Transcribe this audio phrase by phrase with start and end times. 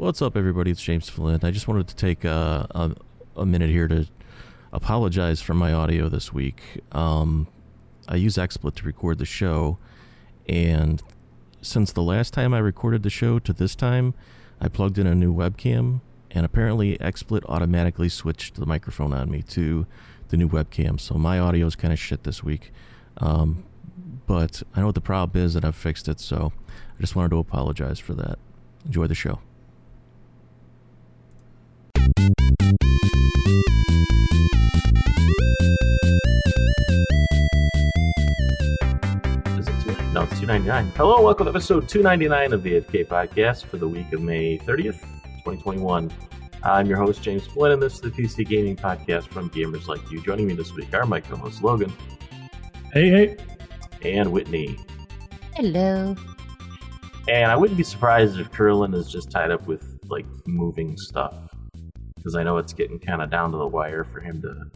[0.00, 0.70] What's up, everybody?
[0.70, 1.40] It's James Flynn.
[1.42, 2.92] I just wanted to take uh, a,
[3.36, 4.06] a minute here to
[4.72, 6.80] apologize for my audio this week.
[6.92, 7.48] Um,
[8.08, 9.76] I use XSplit to record the show,
[10.48, 11.02] and
[11.60, 14.14] since the last time I recorded the show to this time,
[14.58, 19.42] I plugged in a new webcam, and apparently XSplit automatically switched the microphone on me
[19.50, 19.86] to
[20.28, 20.98] the new webcam.
[20.98, 22.72] So my audio is kind of shit this week.
[23.18, 23.64] Um,
[24.26, 26.20] but I know what the problem is, and I've fixed it.
[26.20, 28.38] So I just wanted to apologize for that.
[28.86, 29.40] Enjoy the show.
[39.58, 39.96] Is it two?
[40.12, 40.86] No, it's two ninety nine.
[40.96, 44.20] Hello, welcome to episode two ninety nine of the AFK podcast for the week of
[44.20, 45.04] May thirtieth,
[45.42, 46.10] twenty twenty one.
[46.62, 50.10] I'm your host James Flynn, and this is the PC Gaming Podcast from gamers like
[50.10, 50.22] you.
[50.22, 51.92] Joining me this week are my co-hosts Logan
[52.92, 53.36] Hey, hey.
[54.18, 54.78] and Whitney.
[55.54, 56.14] Hello.
[57.28, 61.34] And I wouldn't be surprised if Curlin is just tied up with like moving stuff,
[62.20, 64.70] because I know it's getting kind of down to the wire for him to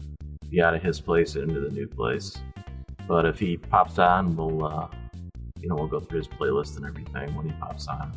[0.49, 2.37] be out of his place and into the new place.
[3.07, 4.87] But if he pops on, we'll uh,
[5.59, 8.11] you know we'll go through his playlist and everything when he pops on.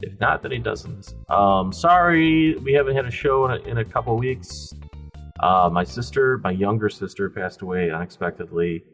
[0.00, 1.14] If not, then he doesn't.
[1.28, 4.72] Um, sorry, we haven't had a show in a, in a couple weeks.
[5.40, 8.84] Uh, my sister, my younger sister, passed away unexpectedly,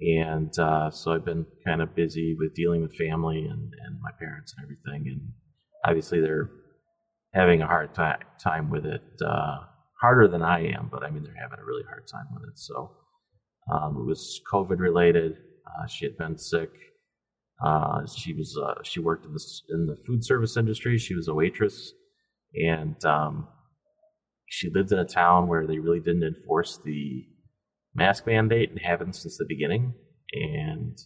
[0.00, 4.10] and uh, so I've been kind of busy with dealing with family and, and my
[4.18, 5.12] parents and everything.
[5.12, 5.20] And
[5.84, 6.48] obviously, they're
[7.32, 9.58] having a hard ti- time with it, uh,
[10.00, 12.58] harder than I am, but I mean, they're having a really hard time with it.
[12.58, 12.90] So
[13.72, 15.36] um, it was COVID related.
[15.66, 16.70] Uh, she had been sick.
[17.64, 20.96] Uh, she was uh, she worked in the in the food service industry.
[20.98, 21.92] She was a waitress,
[22.54, 23.48] and um,
[24.48, 27.26] she lived in a town where they really didn't enforce the
[27.94, 29.92] mask mandate and haven't since the beginning.
[30.32, 30.98] And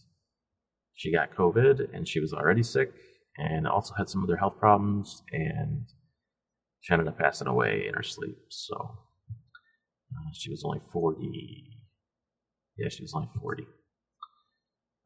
[0.95, 2.92] she got COVID, and she was already sick,
[3.36, 5.86] and also had some other health problems, and
[6.84, 8.36] she ended up passing away in her sleep.
[8.50, 11.64] So uh, she was only forty.
[12.77, 13.67] Yeah, she was only forty.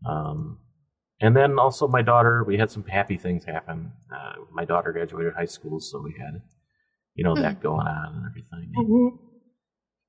[0.04, 0.58] Um,
[1.20, 3.92] and then also my daughter, we had some happy things happen.
[4.12, 6.42] Uh, my daughter graduated high school, so we had,
[7.14, 8.72] you know, that going on and everything.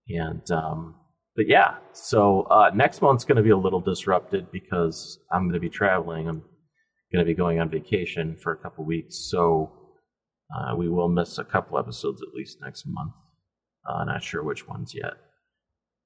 [0.07, 0.95] And, and um,
[1.35, 5.53] but yeah, so uh, next month's going to be a little disrupted because I'm going
[5.53, 6.27] to be traveling.
[6.27, 6.41] I'm
[7.13, 9.71] going to be going on vacation for a couple weeks, so
[10.55, 13.13] uh, we will miss a couple episodes at least next month.
[13.87, 15.13] Uh, not sure which ones yet,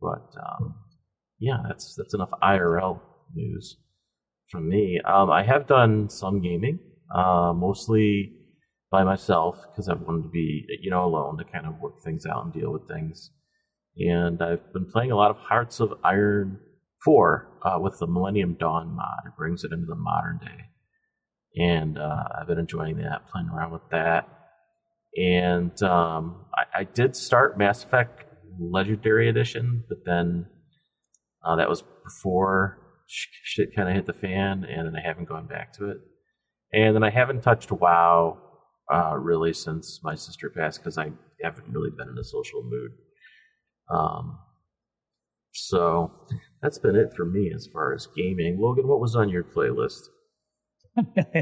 [0.02, 0.76] but um,
[1.40, 3.00] yeah, that's that's enough IRL
[3.34, 3.78] news
[4.50, 5.00] from me.
[5.06, 6.80] Um, I have done some gaming,
[7.14, 8.34] uh, mostly
[8.92, 12.26] by myself because I've wanted to be, you know, alone to kind of work things
[12.26, 13.32] out and deal with things.
[13.98, 16.60] And I've been playing a lot of Hearts of Iron
[17.04, 19.26] 4 uh, with the Millennium Dawn mod.
[19.26, 20.66] It brings it into the modern day.
[21.56, 24.28] And uh, I've been enjoying that, playing around with that.
[25.16, 28.26] And um, I, I did start Mass Effect
[28.60, 30.48] Legendary Edition, but then
[31.46, 35.46] uh, that was before shit kind of hit the fan, and then I haven't gone
[35.46, 35.98] back to it.
[36.72, 38.40] And then I haven't touched WoW
[38.92, 42.92] uh, really since my sister passed because I haven't really been in a social mood.
[43.90, 44.40] Um,
[45.54, 46.12] so
[46.62, 48.58] that's been it for me as far as gaming.
[48.60, 50.02] Logan, what was on your playlist?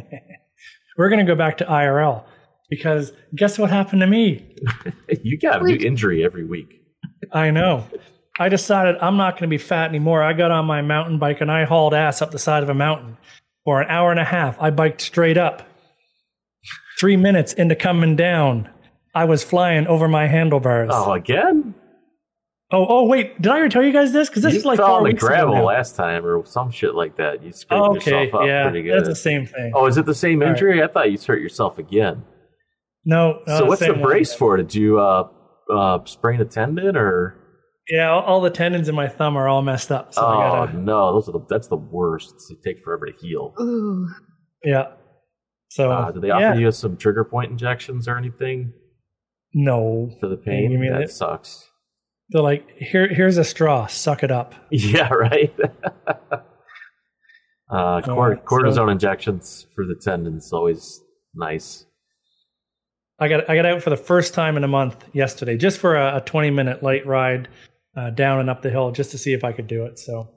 [0.97, 2.25] We're going to go back to IRL
[2.69, 4.55] because guess what happened to me?
[5.23, 6.81] you got a new injury every week.
[7.31, 7.85] I know.
[8.39, 10.23] I decided I'm not going to be fat anymore.
[10.23, 12.73] I got on my mountain bike and I hauled ass up the side of a
[12.73, 13.17] mountain
[13.65, 14.59] for an hour and a half.
[14.61, 15.67] I biked straight up.
[16.99, 18.69] Three minutes into coming down,
[19.13, 20.89] I was flying over my handlebars.
[20.93, 21.60] Oh, again?
[22.71, 23.41] Oh, oh, wait.
[23.41, 24.29] Did I ever tell you guys this?
[24.29, 25.63] Because this you is like fell four on the weeks gravel now.
[25.65, 27.43] last time or some shit like that.
[27.43, 28.97] You scraped Oh, okay, yourself up yeah, pretty good.
[28.97, 29.71] that's the same thing.
[29.75, 30.55] Oh, is it the same All right.
[30.55, 30.81] injury?
[30.83, 32.23] I thought you hurt yourself again.
[33.05, 33.39] No.
[33.47, 34.57] no, so what's the same brace for?
[34.57, 35.27] Did you uh,
[35.73, 37.37] uh, sprain a tendon or?
[37.89, 40.13] Yeah, all, all the tendons in my thumb are all messed up.
[40.13, 42.33] So I oh gotta, no, those are the, that's the worst.
[42.49, 43.53] They take forever to heal.
[43.59, 44.07] Ooh.
[44.63, 44.91] yeah.
[45.69, 46.53] So Uh, do they offer yeah.
[46.53, 48.73] you some trigger point injections or anything
[49.53, 50.71] No, for the pain?
[50.71, 51.67] You mean that it- sucks.
[52.31, 54.55] They're like, here, here's a straw, suck it up.
[54.71, 55.53] Yeah, right.
[57.69, 61.01] uh, cor- Uh, so- cortisone injections for the tendons always
[61.35, 61.85] nice.
[63.19, 65.95] I got I got out for the first time in a month yesterday, just for
[65.95, 67.49] a, a 20 minute light ride
[67.95, 69.99] uh, down and up the hill, just to see if I could do it.
[69.99, 70.27] So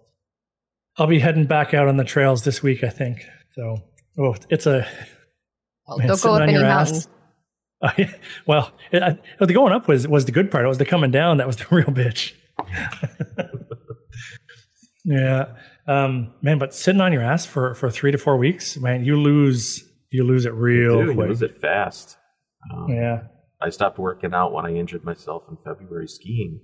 [0.98, 3.24] I'll be heading back out on the trails this week, I think.
[3.52, 3.78] So
[4.18, 4.86] oh, it's a
[5.88, 7.00] Well, Man, don't go up any your mountain.
[8.46, 10.64] well, it, I, the going up was was the good part.
[10.64, 12.32] It was the coming down that was the real bitch.
[15.04, 16.58] yeah, um, man.
[16.58, 20.24] But sitting on your ass for for three to four weeks, man, you lose you
[20.24, 21.28] lose it real you quick.
[21.28, 22.16] lose it fast.
[22.72, 23.24] Um, Yeah.
[23.60, 26.60] I stopped working out when I injured myself in February skiing,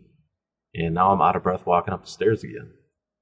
[0.74, 2.72] and now I'm out of breath walking up the stairs again.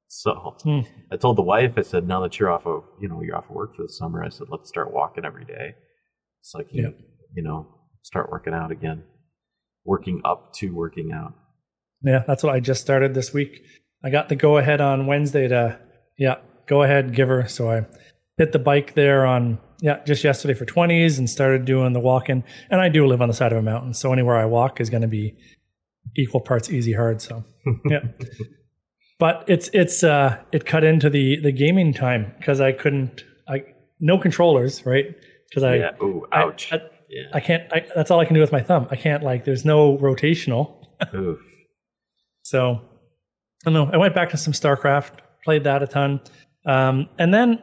[0.08, 0.80] So Hmm.
[1.12, 3.44] I told the wife, I said, now that you're off of, you know, you're off
[3.48, 5.74] of work for the summer, I said, let's start walking every day.
[6.40, 6.88] It's like, Yeah.
[7.36, 7.77] you know,
[8.08, 9.02] start working out again,
[9.84, 11.34] working up to working out.
[12.02, 13.60] Yeah, that's what I just started this week.
[14.02, 15.78] I got the go ahead on Wednesday to,
[16.16, 17.46] yeah, go ahead, give her.
[17.48, 17.86] So I
[18.38, 22.44] hit the bike there on, yeah, just yesterday for 20s and started doing the walking.
[22.70, 23.92] And I do live on the side of a mountain.
[23.92, 25.36] So anywhere I walk is going to be
[26.16, 27.20] equal parts easy hard.
[27.20, 27.44] So,
[27.84, 28.00] yeah.
[29.18, 33.64] but it's, it's, uh, it cut into the, the gaming time because I couldn't, I,
[34.00, 35.14] no controllers, right?
[35.50, 35.90] Because I, yeah.
[36.02, 36.72] Ooh, I- ouch.
[36.72, 37.24] I, yeah.
[37.32, 38.86] I can't, I, that's all I can do with my thumb.
[38.90, 40.84] I can't, like, there's no rotational.
[41.14, 41.38] Oof.
[42.42, 42.80] So
[43.66, 43.90] I don't know.
[43.92, 46.20] I went back to some StarCraft, played that a ton.
[46.64, 47.62] Um, and then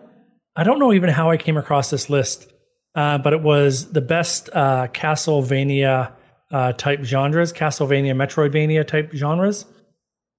[0.56, 2.51] I don't know even how I came across this list,
[2.95, 6.12] uh, but it was the best uh, Castlevania
[6.51, 9.65] uh, type genres, Castlevania, Metroidvania type genres.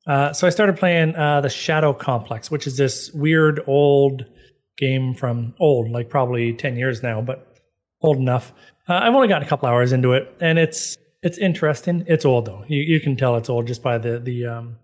[0.07, 4.25] Uh, so I started playing uh, the Shadow Complex, which is this weird old
[4.79, 7.59] game from old, like probably 10 years now, but
[8.03, 8.53] old enough.
[8.89, 12.05] Uh, I've only gotten a couple hours into it, and it's it's interesting.
[12.07, 12.65] It's old though.
[12.69, 14.77] You you can tell it's old just by the the um,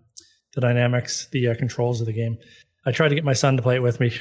[0.55, 2.37] the dynamics, the uh, controls of the game.
[2.85, 4.11] I tried to get my son to play it with me.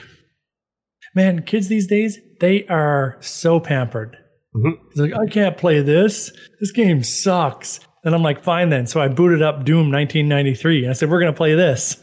[1.14, 4.16] Man, kids these days they are so pampered.
[4.54, 4.78] Mhm.
[4.90, 6.30] He's like, I can't play this.
[6.60, 7.80] This game sucks.
[8.04, 8.86] And I'm like, fine then.
[8.86, 11.96] So I booted up Doom 1993 and I said, we're gonna play this.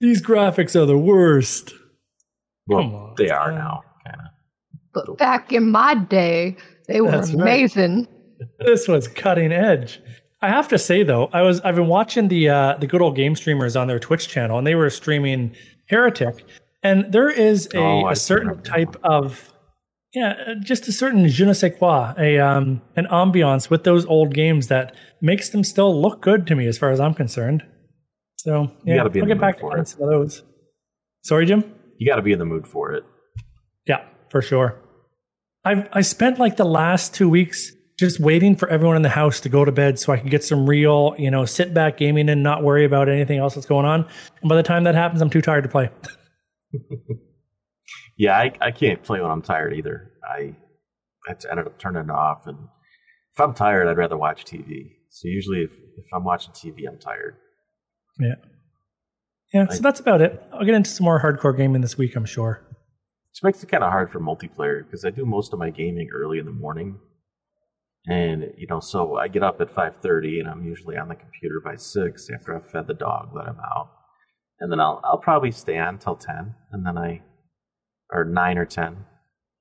[0.00, 1.72] These graphics are the worst.
[2.66, 3.82] Well, Come on, they are now.
[4.94, 6.56] But back in my day,
[6.88, 7.40] they were That's right.
[7.42, 8.06] amazing.
[8.60, 10.00] this was cutting edge.
[10.42, 13.16] I have to say though, I was I've been watching the uh, the good old
[13.16, 15.54] game streamers on their Twitch channel, and they were streaming
[15.88, 16.44] Heretic,
[16.82, 19.50] and there is a, Oh, I a certain type of
[20.12, 24.04] yeah, uh, just a certain je ne sais quoi, a um an ambiance with those
[24.06, 27.64] old games that makes them still look good to me, as far as I'm concerned.
[28.36, 29.88] So yeah, gotta be in I'll the get back mood to for it.
[29.88, 30.42] some of those.
[31.22, 31.64] Sorry, Jim.
[31.96, 33.04] You got to be in the mood for it.
[33.86, 34.76] Yeah, for sure.
[35.64, 39.40] I've I spent like the last two weeks just waiting for everyone in the house
[39.40, 42.28] to go to bed so I can get some real, you know, sit back gaming
[42.28, 44.06] and not worry about anything else that's going on.
[44.40, 45.90] And by the time that happens, I'm too tired to play.
[48.16, 50.12] Yeah, I, I can't play when I'm tired either.
[50.24, 50.54] I
[51.26, 52.56] have to end up turning it off, and
[53.32, 54.92] if I'm tired, I'd rather watch TV.
[55.10, 57.36] So usually, if, if I'm watching TV, I'm tired.
[58.20, 58.34] Yeah.
[59.52, 60.42] Yeah, so that's about it.
[60.52, 62.63] I'll get into some more hardcore gaming this week, I'm sure.
[63.34, 66.08] Which makes it kind of hard for multiplayer because I do most of my gaming
[66.14, 67.00] early in the morning,
[68.06, 71.16] and you know, so I get up at five thirty, and I'm usually on the
[71.16, 73.90] computer by six after I've fed the dog, let him out,
[74.60, 77.22] and then I'll I'll probably stay on till ten, and then I
[78.12, 78.98] or nine or ten,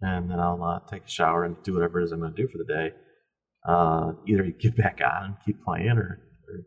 [0.02, 2.40] and then I'll uh, take a shower and do whatever it is I'm going to
[2.40, 2.92] do for the day.
[3.68, 6.60] Uh, either get back on and keep playing, or, or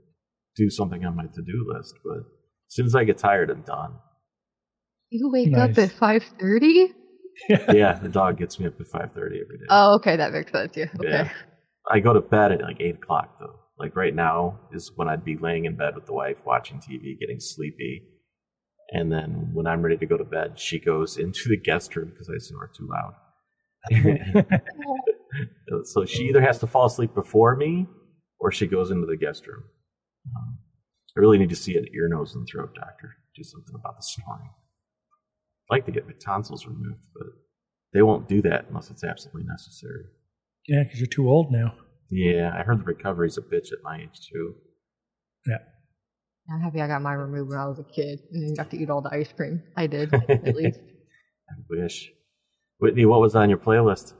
[0.56, 1.94] do something on my to do list.
[2.02, 3.92] But as soon as I get tired, I'm done.
[5.10, 5.70] You wake Nice.
[5.70, 6.92] up at five thirty.
[7.48, 9.64] yeah, the dog gets me up at five thirty every day.
[9.70, 10.76] Oh, okay, that makes sense.
[10.76, 10.86] Yeah.
[10.98, 11.08] Okay.
[11.08, 11.30] Yeah.
[11.88, 13.60] I go to bed at like eight o'clock though.
[13.78, 17.18] Like right now is when I'd be laying in bed with the wife, watching TV,
[17.20, 18.02] getting sleepy.
[18.90, 22.10] And then when I'm ready to go to bed, she goes into the guest room
[22.10, 23.14] because I snore too loud.
[25.84, 27.86] so she either has to fall asleep before me
[28.40, 29.62] or she goes into the guest room.
[30.36, 30.58] Um,
[31.16, 33.16] I really need to see an ear, nose, and throat doctor.
[33.36, 34.50] Do something about the snoring.
[35.70, 37.26] I'd like to get my tonsils removed, but
[37.92, 40.04] they won't do that unless it's absolutely necessary.
[40.66, 41.74] Yeah, because you're too old now.
[42.10, 44.54] Yeah, I heard the recovery's a bitch at my age too.
[45.46, 45.58] Yeah.
[46.52, 48.76] I'm happy I got mine removed when I was a kid and then got to
[48.80, 49.62] eat all the ice cream.
[49.76, 50.78] I did, at least.
[50.78, 52.12] I wish.
[52.78, 54.12] Whitney, what was on your playlist?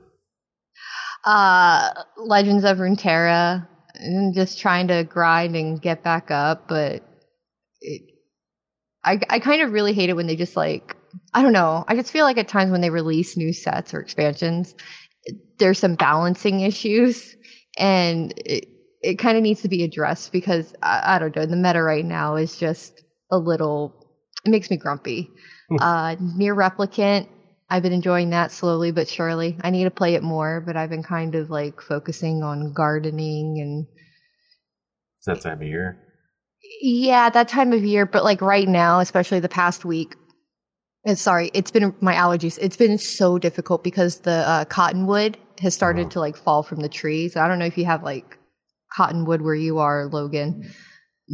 [1.23, 7.03] Uh, Legends of Runeterra, and just trying to grind and get back up, but
[7.81, 8.01] it,
[9.03, 10.96] I I kind of really hate it when they just like
[11.33, 11.83] I don't know.
[11.87, 14.75] I just feel like at times when they release new sets or expansions,
[15.59, 17.35] there's some balancing issues,
[17.77, 18.67] and it
[19.01, 21.45] it kind of needs to be addressed because I, I don't know.
[21.45, 23.93] The meta right now is just a little.
[24.45, 25.29] It makes me grumpy.
[25.69, 25.75] Hmm.
[25.81, 27.27] uh, NieR Replicant.
[27.69, 29.57] I've been enjoying that slowly but surely.
[29.61, 33.59] I need to play it more, but I've been kind of like focusing on gardening
[33.59, 33.85] and
[35.17, 35.97] It's that time of year.
[36.81, 38.05] yeah, that time of year.
[38.05, 40.15] But like right now, especially the past week,
[41.07, 42.59] it's sorry, it's been my allergies.
[42.61, 46.09] It's been so difficult because the uh, cottonwood has started Uh-huh.
[46.11, 47.35] to like fall from the trees.
[47.35, 48.37] I don't know if you have like
[48.95, 50.69] cottonwood where you are, Logan,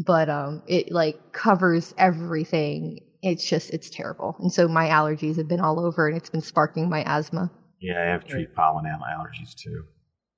[0.05, 2.99] but um, it like covers everything.
[3.21, 6.41] It's just it's terrible, and so my allergies have been all over, and it's been
[6.41, 7.49] sparking my asthma.
[7.81, 9.83] Yeah, I have tree pollen al- allergies too.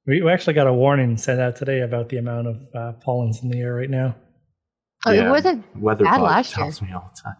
[0.08, 3.42] We, we actually got a warning sent out today about the amount of uh, pollens
[3.42, 4.16] in the air right now.
[5.06, 7.38] Oh, Yeah, it wasn't Weather bad bug last tells me all the time.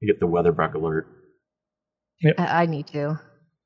[0.00, 1.06] You get the weather bug alert.
[2.38, 3.18] I, I need to.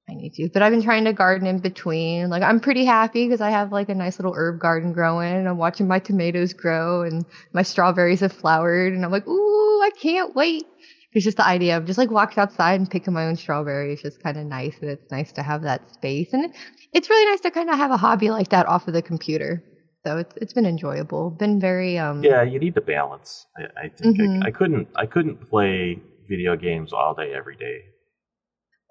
[0.08, 0.48] I need to.
[0.52, 2.28] But I've been trying to garden in between.
[2.28, 5.32] Like I'm pretty happy because I have like a nice little herb garden growing.
[5.32, 8.92] And I'm watching my tomatoes grow and my strawberries have flowered.
[8.92, 10.64] And I'm like, ooh, I can't wait.
[11.12, 14.02] It's just the idea of just like walking outside and picking my own strawberries.
[14.02, 14.76] Just kind of nice.
[14.82, 16.28] And it's nice to have that space.
[16.32, 16.52] And
[16.92, 19.62] it's really nice to kind of have a hobby like that off of the computer.
[20.04, 21.30] So it's it's been enjoyable.
[21.30, 23.46] Been very um Yeah, you need to balance.
[23.56, 24.44] I, I think Mhm.
[24.44, 24.88] I, I couldn't.
[24.96, 27.80] I couldn't play video games all day every day.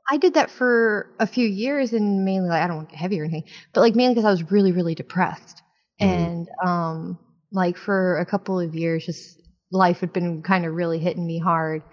[0.10, 3.00] I did that for a few years and mainly like I don't want to get
[3.00, 5.62] heavy or anything, but like mainly because I was really, really depressed.
[6.02, 6.08] Mhm.
[6.08, 7.20] And um
[7.52, 9.40] like for a couple of years just
[9.72, 11.84] life had been kind of really hitting me hard.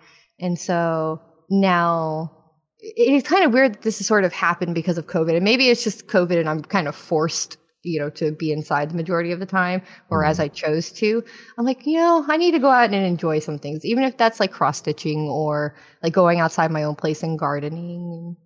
[0.40, 1.20] And so
[1.50, 2.32] now
[2.80, 5.34] it is kind of weird that this has sort of happened because of COVID.
[5.36, 8.90] And maybe it's just COVID and I'm kind of forced, you know, to be inside
[8.90, 10.44] the majority of the time, or as mm-hmm.
[10.44, 11.22] I chose to.
[11.58, 14.16] I'm like, you know, I need to go out and enjoy some things, even if
[14.16, 18.36] that's like cross stitching or like going outside my own place and gardening.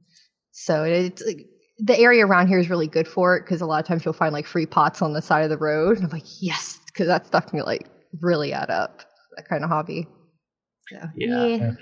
[0.53, 1.47] So it's like,
[1.79, 4.14] the area around here is really good for it because a lot of times you'll
[4.14, 5.97] find like free pots on the side of the road.
[5.97, 7.88] And I'm like, yes, because that stuff can like
[8.21, 9.03] really add up.
[9.37, 10.07] That kind of hobby.
[10.88, 11.73] So, Yeah.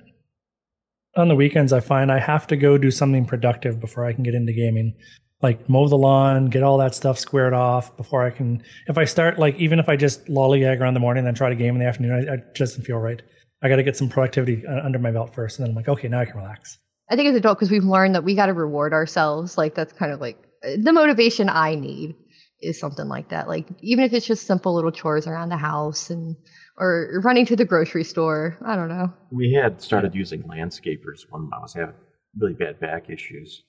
[1.14, 4.22] On the weekends, I find I have to go do something productive before I can
[4.22, 4.94] get into gaming.
[5.42, 8.62] Like mow the lawn, get all that stuff squared off before I can.
[8.86, 11.48] If I start, like, even if I just lollygag around the morning and then try
[11.48, 13.20] to game in the afternoon, I, I just doesn't feel right.
[13.62, 15.58] I got to get some productivity uh, under my belt first.
[15.58, 16.78] And then I'm like, okay, now I can relax.
[17.10, 19.58] I think as adult because we've learned that we got to reward ourselves.
[19.58, 22.14] Like that's kind of like uh, the motivation I need
[22.60, 23.48] is something like that.
[23.48, 26.36] Like even if it's just simple little chores around the house and
[26.78, 28.56] or running to the grocery store.
[28.64, 29.12] I don't know.
[29.30, 31.94] We had started using landscapers when I was having
[32.38, 33.62] really bad back issues,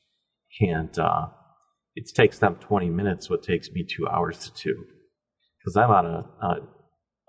[0.62, 1.28] and uh,
[1.96, 4.86] it takes them 20 minutes what takes me two hours to do
[5.64, 6.56] because I'm on a,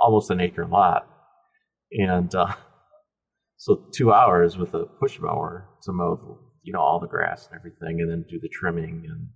[0.00, 1.06] almost an acre lot,
[1.92, 2.54] and uh,
[3.56, 7.58] so two hours with a push mower to mow you know all the grass and
[7.58, 9.28] everything, and then do the trimming and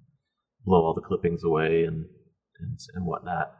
[0.64, 2.06] blow all the clippings away and
[2.60, 3.52] and, and whatnot.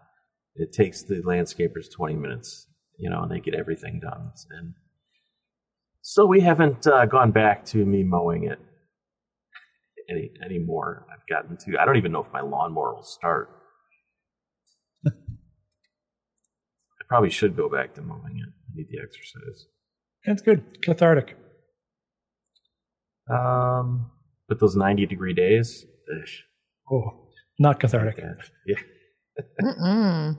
[0.57, 2.67] It takes the landscapers 20 minutes,
[2.99, 4.33] you know, and they get everything done.
[4.51, 4.75] And
[6.03, 8.59] so we haven't uh, gone back to me mowing it
[10.09, 11.07] any anymore.
[11.13, 11.79] I've gotten to.
[11.79, 13.51] I don't even know if my lawnmower will start.
[15.07, 15.11] I
[17.09, 18.49] probably should go back to mowing it.
[18.49, 19.67] I need the exercise.
[20.27, 20.83] That's good.
[20.83, 21.37] Cathartic.
[23.31, 24.11] Um,
[24.49, 25.85] but those 90 degree days,
[26.23, 26.45] ish,
[26.91, 28.17] Oh, not cathartic.
[28.19, 28.33] yeah,
[28.67, 28.77] yeah.
[29.63, 30.39] Mm-mm.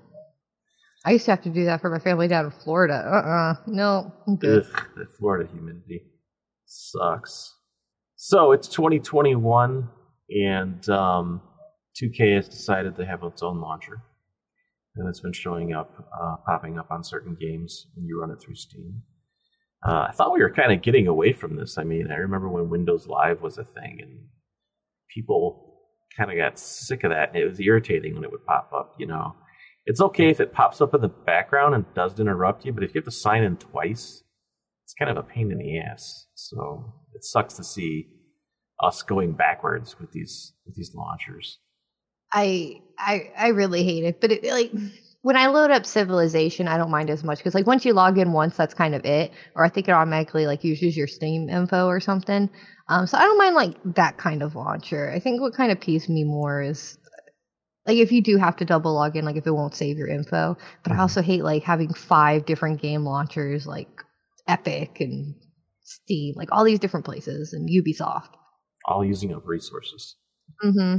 [1.05, 2.95] I used to have to do that for my family down in Florida.
[2.95, 3.55] Uh-uh.
[3.67, 4.65] No, I'm good.
[4.65, 6.01] Ugh, the Florida humidity
[6.65, 7.55] sucks.
[8.21, 9.87] So it's 2021,
[10.29, 11.41] and um,
[11.97, 14.01] 2K has decided to have its own launcher,
[14.97, 18.41] and it's been showing up, uh, popping up on certain games when you run it
[18.41, 19.03] through Steam.
[19.87, 21.77] Uh, I thought we were kind of getting away from this.
[21.77, 24.19] I mean, I remember when Windows Live was a thing, and
[25.15, 25.77] people
[26.17, 28.95] kind of got sick of that, and it was irritating when it would pop up.
[28.99, 29.33] You know,
[29.85, 32.93] it's okay if it pops up in the background and doesn't interrupt you, but if
[32.93, 34.23] you have to sign in twice,
[34.83, 36.25] it's kind of a pain in the ass.
[36.35, 38.07] So it sucks to see
[38.81, 41.59] us going backwards with these with these launchers.
[42.33, 44.71] I I I really hate it, but it like
[45.21, 48.17] when I load up Civilization, I don't mind as much because like once you log
[48.17, 49.31] in once, that's kind of it.
[49.55, 52.49] Or I think it automatically like uses your Steam info or something.
[52.87, 55.11] Um, so I don't mind like that kind of launcher.
[55.13, 56.97] I think what kind of peeves me more is
[57.85, 60.07] like if you do have to double log in, like if it won't save your
[60.07, 60.57] info.
[60.83, 63.89] But I also hate like having five different game launchers, like
[64.47, 65.35] Epic and
[65.89, 68.29] Steam, like all these different places and Ubisoft.
[68.85, 70.15] All using up resources.
[70.63, 70.97] Mm-hmm.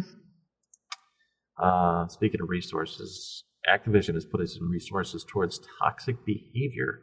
[1.62, 7.02] Uh, speaking of resources, Activision has put some resources towards toxic behavior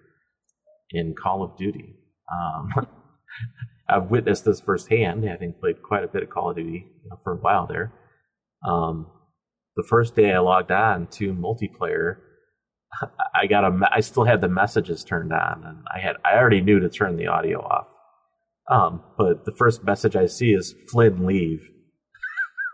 [0.92, 1.96] in Call of Duty.
[2.32, 2.70] Um,
[3.90, 7.20] I've witnessed this firsthand, having played quite a bit of Call of Duty you know,
[7.24, 7.94] for a while there.
[8.68, 9.08] Um,
[9.78, 12.18] the first day I logged on to multiplayer,
[13.36, 13.80] I got a.
[13.92, 16.16] I still had the messages turned on, and I had.
[16.26, 17.88] I already knew to turn the audio off.
[18.70, 21.70] Um, but the first message I see is Flynn leave.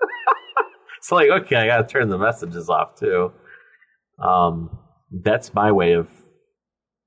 [0.98, 3.32] it's like okay, I got to turn the messages off too.
[4.24, 4.78] Um,
[5.24, 6.08] that's my way of,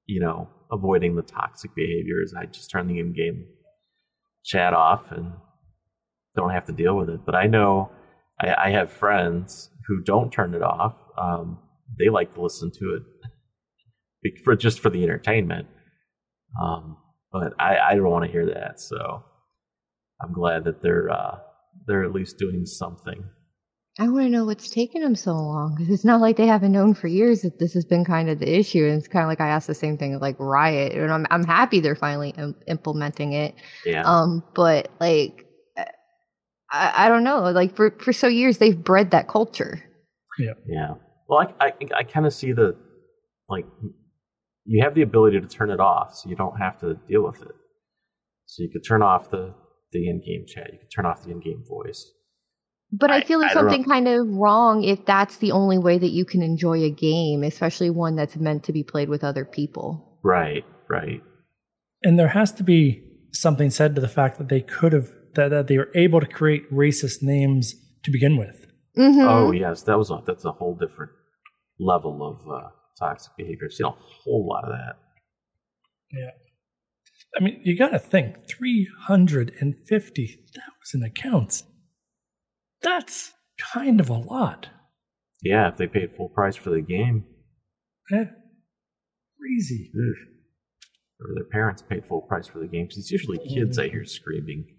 [0.07, 2.35] you know, avoiding the toxic behaviors.
[2.39, 3.47] I just turn the in-game
[4.45, 5.33] chat off and
[6.37, 7.21] don't have to deal with it.
[7.25, 7.91] But I know
[8.41, 10.95] I, I have friends who don't turn it off.
[11.17, 11.59] Um,
[11.99, 13.01] they like to listen to
[14.25, 15.67] it for just for the entertainment.
[16.61, 16.97] Um,
[17.33, 18.81] but I, I don't want to hear that.
[18.81, 19.23] So
[20.23, 21.39] I'm glad that they're uh,
[21.87, 23.25] they're at least doing something.
[23.99, 26.73] I want to know what's taking them so long because it's not like they haven't
[26.73, 28.85] known for years that this has been kind of the issue.
[28.85, 31.27] And it's kind of like I asked the same thing of like Riot, and I'm
[31.31, 33.55] I'm happy they're finally Im- implementing it.
[33.87, 34.03] Yeah.
[34.05, 35.47] Um, but like,
[36.71, 37.41] I, I don't know.
[37.51, 39.83] Like for for so years they've bred that culture.
[40.39, 40.53] Yeah.
[40.67, 40.95] Yeah.
[41.29, 42.77] Well, I I, I kind of see the
[43.49, 43.67] like
[44.65, 47.41] you have the ability to turn it off, so you don't have to deal with
[47.43, 47.55] it.
[48.47, 49.55] So you could turn off the
[49.93, 50.71] the in-game chat.
[50.73, 52.11] You could turn off the in-game voice.
[52.93, 53.61] But I, I- feel there's I know.
[53.69, 57.43] something kind of wrong if that's the only way that you can enjoy a game,
[57.43, 60.19] especially one that's meant to be played with other people.
[60.23, 60.65] Right.
[60.89, 61.23] Right.
[62.03, 63.03] And there has to be
[63.33, 66.27] something said to the fact that they could have that, that they were able to
[66.27, 68.67] create racist names to begin with.
[68.97, 71.13] Hmm Oh yes, that was a, that's a whole different
[71.79, 73.67] level of uh, toxic behavior.
[73.67, 74.97] I've seen a whole lot of that.
[76.13, 76.31] Yeah,
[77.39, 81.65] I mean, you got to think 350,000 accounts.
[82.83, 83.33] That's
[83.73, 84.69] kind of a lot.
[85.43, 87.25] Yeah, if they paid full price for the game,
[88.13, 88.25] Eh,
[89.39, 89.91] crazy.
[91.21, 94.05] or their parents paid full price for the game, 'cause it's usually kids I hear
[94.05, 94.76] screaming.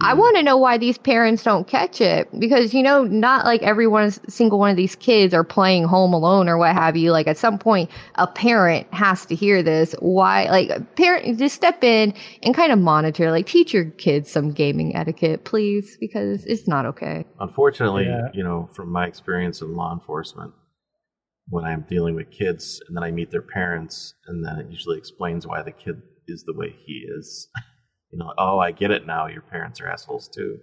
[0.00, 0.18] I mm.
[0.18, 3.86] want to know why these parents don't catch it because you know not like every
[3.86, 7.10] one single one of these kids are playing Home Alone or what have you.
[7.10, 9.94] Like at some point, a parent has to hear this.
[10.00, 10.48] Why?
[10.50, 13.30] Like parent, just step in and kind of monitor.
[13.30, 17.24] Like teach your kids some gaming etiquette, please, because it's not okay.
[17.40, 18.28] Unfortunately, Yeah.
[18.32, 20.52] you know, from my experience in law enforcement,
[21.48, 24.98] when I'm dealing with kids and then I meet their parents, and then it usually
[24.98, 27.48] explains why the kid is the way he is.
[28.10, 29.26] You know, oh, I get it now.
[29.26, 30.58] Your parents are assholes too.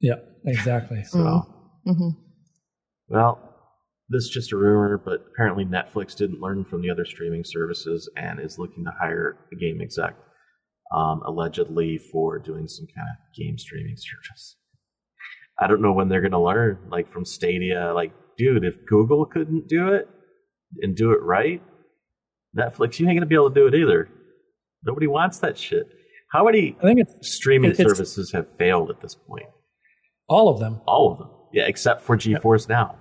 [0.00, 1.02] Yeah, exactly.
[1.06, 1.46] So,
[1.86, 1.96] Mm.
[1.96, 2.08] hmm
[3.08, 3.40] well,
[4.08, 8.08] this is just a rumor, but apparently Netflix didn't learn from the other streaming services
[8.16, 10.14] and is looking to hire a game exec,
[10.94, 14.56] um, allegedly for doing some kind of game streaming service.
[15.58, 17.92] I don't know when they're going to learn, like from Stadia.
[17.94, 20.08] Like, dude, if Google couldn't do it
[20.82, 21.60] and do it right,
[22.56, 24.08] Netflix, you ain't going to be able to do it either.
[24.84, 25.86] Nobody wants that shit.
[26.30, 29.46] How many I think it's streaming it's- services have failed at this point?
[30.28, 30.80] all of them.
[30.86, 31.28] All of them.
[31.52, 32.96] Yeah, except for GeForce Now.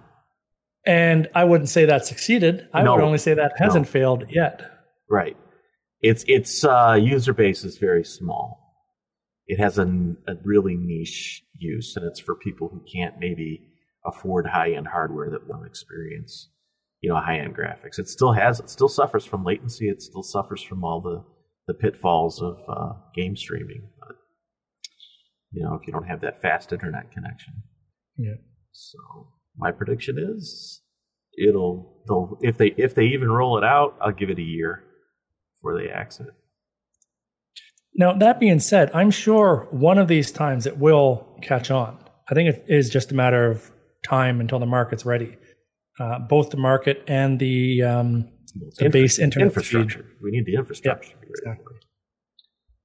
[0.84, 2.68] And I wouldn't say that succeeded.
[2.74, 2.96] I No.
[2.96, 3.92] would only say that hasn't No.
[3.92, 4.64] failed yet.
[5.08, 5.38] Right.
[6.02, 8.58] Its its uh, user base is very small.
[9.46, 9.84] It has a,
[10.28, 13.62] a really niche use, and it's for people who can't maybe
[14.06, 16.50] afford high end hardware that to experience,
[17.02, 18.00] you know, high end graphics.
[18.00, 19.88] It still has, it still suffers from latency.
[19.90, 21.24] It still suffers from all the
[21.70, 23.88] the pitfalls of uh, game streaming.
[24.00, 24.16] But
[25.52, 27.54] you know, if you don't have that fast internet connection,
[28.18, 28.36] Yeah.
[28.72, 28.98] so
[29.56, 30.82] my prediction is
[31.48, 34.84] it'll they'll if they if they even roll it out, I'll give it a year
[35.54, 36.28] before they axe it.
[37.96, 41.98] Now, that being said, I'm sure one of these times it will catch on.
[42.30, 43.72] I think it is just a matter of
[44.06, 45.38] time until the market's ready.
[46.00, 50.06] Uh, both the market and the um, the Infra- base internet infrastructure.
[50.22, 51.16] We need the infrastructure.
[51.22, 51.76] be exactly.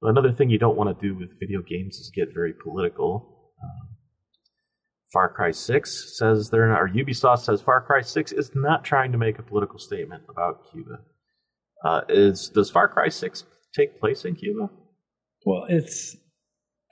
[0.01, 3.51] Well, Another thing you don't want to do with video games is get very political.
[3.63, 3.95] Um,
[5.13, 9.11] Far Cry 6 says they're not, or Ubisoft says Far Cry 6 is not trying
[9.13, 10.99] to make a political statement about Cuba.
[11.83, 14.69] Uh, is does Far Cry 6 take place in Cuba?
[15.45, 16.17] Well, it's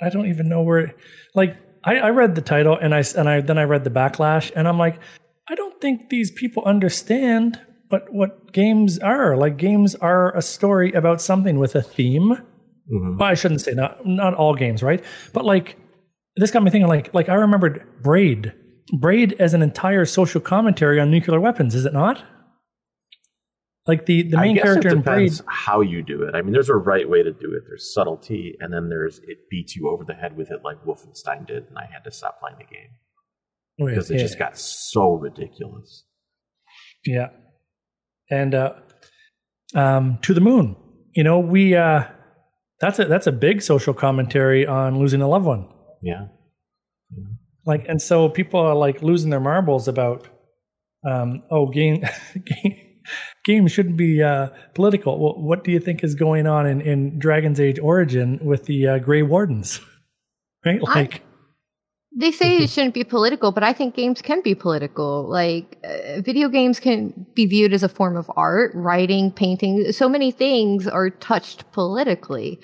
[0.02, 0.96] I don't even know where.
[1.36, 4.52] Like I, I read the title and I and I then I read the backlash
[4.56, 5.00] and I'm like,
[5.50, 7.60] I don't think these people understand
[7.94, 9.38] what what games are.
[9.38, 12.38] Like games are a story about something with a theme.
[12.92, 13.20] Mhm.
[13.20, 15.04] Well, I shouldn't say not not all games, right?
[15.32, 15.78] But like
[16.36, 16.88] this got me thinking.
[16.88, 18.54] Like like I remembered Braid.
[19.00, 22.24] Braid as an entire social commentary on nuclear weapons, is it not?
[23.86, 25.30] Like the the main character it in Braid.
[25.32, 26.34] depends how you do it.
[26.36, 27.64] I mean, there's a right way to do it.
[27.68, 31.46] There's subtlety, and then there's it beats you over the head with it, like Wolfenstein
[31.46, 32.92] did, and I had to stop playing the game
[33.80, 34.22] Oh, yeah, because it yeah.
[34.24, 36.06] just got so ridiculous.
[37.06, 37.30] Yeah.
[38.32, 38.74] And uh
[39.76, 40.76] um to the moon.
[41.14, 42.04] You know, we uh
[42.80, 45.68] that's a that's a big social commentary on losing a loved one.
[46.02, 46.28] Yeah.
[47.66, 50.28] Like and so people are like losing their marbles about
[51.10, 52.04] um oh game
[52.46, 52.78] game
[53.46, 55.20] games shouldn't be uh political.
[55.20, 58.88] Well, what do you think is going on in in Dragon's Age Origin with the
[58.88, 59.80] uh, Grey Wardens?
[60.66, 60.80] Right?
[60.88, 61.22] I- Like
[62.15, 65.28] They say it shouldn't be political, but I think games can be political.
[65.28, 69.91] Like, uh, video games can be viewed as a form of art, writing, painting.
[69.91, 72.60] So many things are touched politically.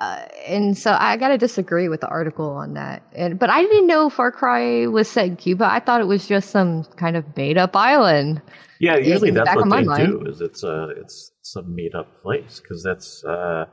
[0.00, 3.02] Uh, and so I got to disagree with the article on that.
[3.12, 5.64] And But I didn't know Far Cry was set in Cuba.
[5.64, 8.42] I thought it was just some kind of made up island.
[8.80, 10.06] Yeah, usually in that's what they mind.
[10.10, 10.24] do.
[10.26, 13.66] Is it's a it's some made up place because that's uh,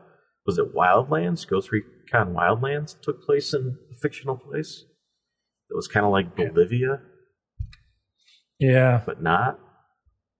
[0.45, 1.47] was it Wildlands?
[1.47, 4.85] Ghost Recon Wildlands took place in a fictional place.
[5.69, 6.99] That was kind of like Bolivia,
[8.60, 9.01] Yeah.
[9.05, 9.60] but not.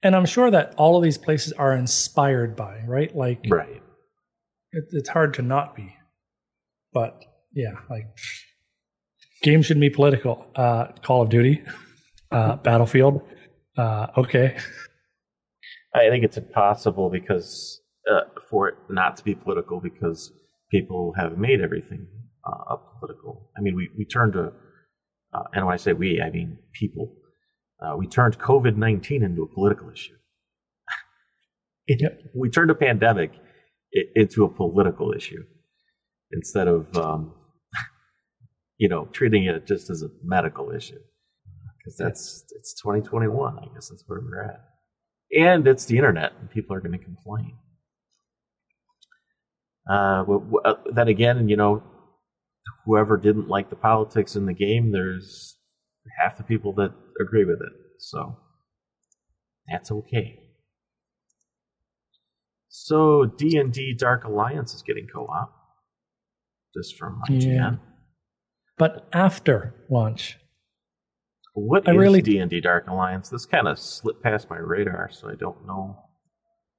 [0.02, 3.14] And I'm sure that all of these places are inspired by, right?
[3.16, 3.82] Like, Right.
[4.72, 5.94] it, it's hard to not be.
[6.94, 8.08] But yeah, like,
[9.44, 10.50] games shouldn't be political.
[10.56, 11.64] Uh, Call of Duty,
[12.32, 13.22] uh, Battlefield.
[13.78, 14.58] Uh, okay.
[15.94, 20.32] I think it's impossible because uh, for it not to be political because
[20.72, 22.08] people have made everything
[22.46, 23.50] uh, political.
[23.58, 24.52] I mean, we, we turned to,
[25.34, 27.16] uh, and when I say we, I mean people.
[27.82, 30.16] Uh, we turned COVID 19 into a political issue.
[31.88, 32.22] It- Yep.
[32.36, 33.32] We turned a pandemic
[33.96, 35.44] i- into a political issue
[36.32, 37.34] instead of, um,
[38.78, 41.00] you know, treating it just as a medical issue.
[41.78, 43.58] Because that's, it's 2021.
[43.60, 44.60] I guess that's where we're at
[45.36, 47.54] and it's the internet, and people are going to complain.
[49.90, 50.24] Uh,
[50.66, 51.84] uh, then again, you know,
[52.86, 55.58] whoever didn't like the politics in the game, there's
[56.20, 58.38] half the people that agree with it, so
[59.68, 60.40] that's okay.
[62.68, 65.52] So D and D Dark Alliance is getting co-op,
[66.76, 67.42] just from IGN.
[67.56, 67.76] Yeah.
[68.78, 70.38] But after launch,
[71.54, 73.30] What I is really- D and D Dark Alliance?
[73.30, 75.98] This kind of slipped past my radar, so I don't know.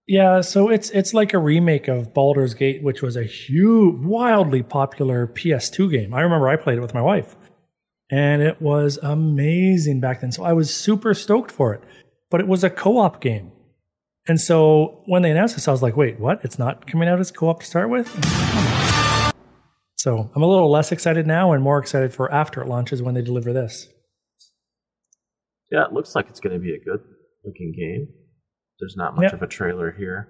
[0.07, 4.63] Yeah, so it's it's like a remake of Baldur's Gate, which was a huge, wildly
[4.63, 6.13] popular PS2 game.
[6.15, 7.37] I remember I played it with my wife,
[8.11, 10.33] and it was amazing back then.
[10.33, 11.83] So I was super stoked for it.
[12.31, 13.53] But it was a co-op game,
[14.27, 16.45] and so when they announced this, I was like, "Wait, what?
[16.45, 18.09] It's not coming out as co-op to start with?"
[19.97, 23.15] So I'm a little less excited now, and more excited for after it launches when
[23.15, 23.89] they deliver this.
[25.71, 27.01] Yeah, it looks like it's going to be a good
[27.45, 28.09] looking game.
[28.81, 29.33] There's not much Yep.
[29.35, 30.29] of a trailer here.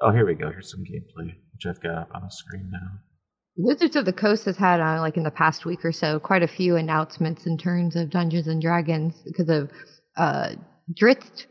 [0.00, 0.50] Oh, here we go.
[0.50, 2.98] Here's some gameplay, which I've got up on the screen now.
[3.56, 6.42] Wizards of the Coast has had, uh, like in the past week or so, quite
[6.42, 9.70] a few announcements in terms of Dungeons and Dragons because of
[10.16, 10.54] uh,
[10.94, 11.46] Drizzt.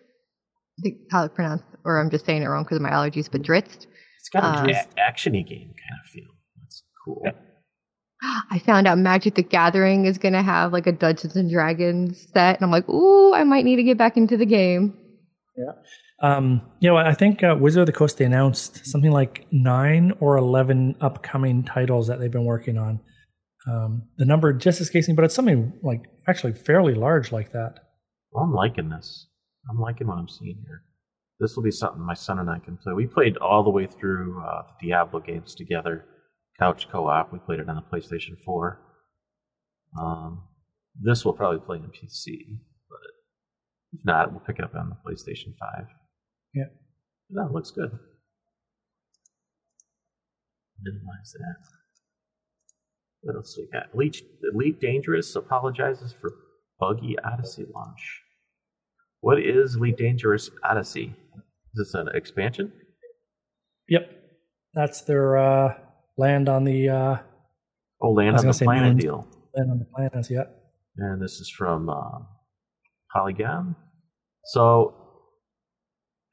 [0.80, 3.30] I think how it's pronounced, or I'm just saying it wrong because of my allergies,
[3.32, 3.86] but Drizzt.
[4.19, 6.27] It's got Uh, an a- actiony game kind of feel.
[6.60, 7.23] That's cool.
[8.51, 12.27] I found out Magic the Gathering is going to have like a Dungeons and Dragons
[12.34, 14.97] set, and I'm like, ooh, I might need to get back into the game.
[16.21, 20.13] Um, you know, I think uh, Wizard of the Coast they announced something like nine
[20.19, 22.99] or eleven upcoming titles that they've been working on.
[23.67, 27.79] Um, the number just escapes me, but it's something like actually fairly large like that.
[28.31, 29.27] Well, I'm liking this.
[29.69, 30.84] I'm liking what I'm seeing here.
[31.39, 32.93] This will be something my son and I can play.
[32.93, 36.05] We played all the way through uh, the Diablo games together,
[36.60, 37.34] couch co-op.
[37.34, 38.79] We played it on the PlayStation 4.
[39.99, 40.43] Um,
[40.99, 42.99] this will probably play on PC, but
[43.93, 45.88] if not, we'll pick it up on the PlayStation 5.
[46.54, 46.66] Yeah.
[47.30, 47.92] No, looks good.
[50.84, 51.56] Minimize that.
[53.22, 53.88] What else we got?
[53.94, 56.32] Elite, Elite Dangerous apologizes for
[56.80, 58.22] buggy Odyssey launch.
[59.20, 61.14] What is Elite Dangerous Odyssey?
[61.74, 62.72] Is this an expansion?
[63.90, 64.10] Yep,
[64.74, 65.78] that's their uh,
[66.18, 67.18] land on the uh,
[68.04, 69.04] Oh, Land on the Planet moons.
[69.04, 69.28] deal.
[69.56, 70.32] land on the planets.
[70.32, 70.58] Yep.
[70.98, 72.26] And this is from um,
[73.14, 73.76] Polygon.
[74.46, 74.96] So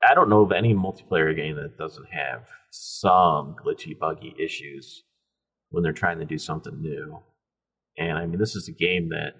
[0.03, 5.03] I don't know of any multiplayer game that doesn't have some glitchy, buggy issues
[5.71, 7.21] when they're trying to do something new.
[7.97, 9.35] And I mean, this is a game that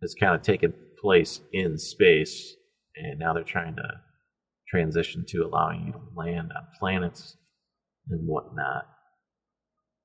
[0.00, 2.54] has kind of taken place in space,
[2.96, 4.00] and now they're trying to
[4.68, 7.36] transition to allowing you to land on planets
[8.08, 8.86] and whatnot.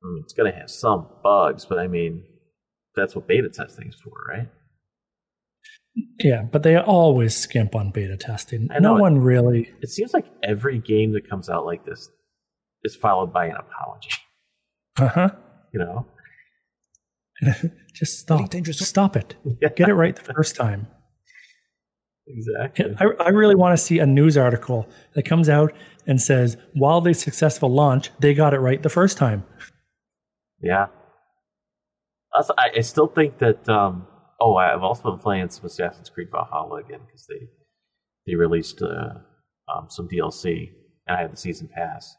[0.03, 2.23] I mean, it's going to have some bugs, but I mean,
[2.95, 4.49] that's what beta testing is for, right?
[6.19, 8.67] Yeah, but they always skimp on beta testing.
[8.71, 9.71] I know No one really.
[9.81, 12.09] It seems like every game that comes out like this
[12.83, 14.09] is followed by an apology.
[14.97, 15.29] Uh huh.
[15.73, 16.05] You know?
[17.93, 18.49] Just stop.
[18.49, 18.85] dangerous.
[18.85, 19.35] Stop it.
[19.75, 20.87] Get it right the first time.
[22.27, 22.95] Exactly.
[22.99, 25.73] I, I really want to see a news article that comes out
[26.07, 28.09] and says wildly successful launch.
[28.19, 29.45] They got it right the first time.
[30.61, 30.87] Yeah.
[32.33, 33.67] I, I still think that.
[33.69, 34.07] Um,
[34.39, 37.47] oh, I've also been playing some Assassin's Creed Valhalla again because they
[38.27, 39.13] they released uh,
[39.73, 40.69] um, some DLC
[41.07, 42.15] and I had the season pass.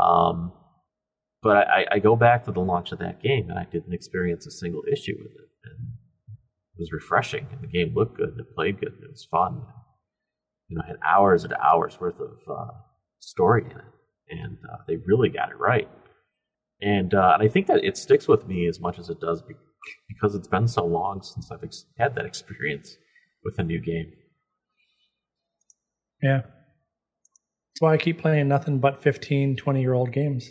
[0.00, 0.52] Um,
[1.42, 4.46] but I, I go back to the launch of that game and I didn't experience
[4.46, 5.48] a single issue with it.
[5.64, 5.88] And
[6.76, 9.26] it was refreshing and the game looked good and it played good and it was
[9.30, 9.62] fun.
[10.68, 12.72] You know, I had hours and hours worth of uh,
[13.20, 13.84] story in it,
[14.28, 15.88] and uh, they really got it right
[16.82, 19.40] and uh, and I think that it sticks with me as much as it does
[20.08, 22.96] because it's been so long since I've ex- had that experience
[23.44, 24.12] with a new game.
[26.22, 26.42] Yeah.
[26.42, 30.50] That's why I keep playing nothing but 15, 20 year old games.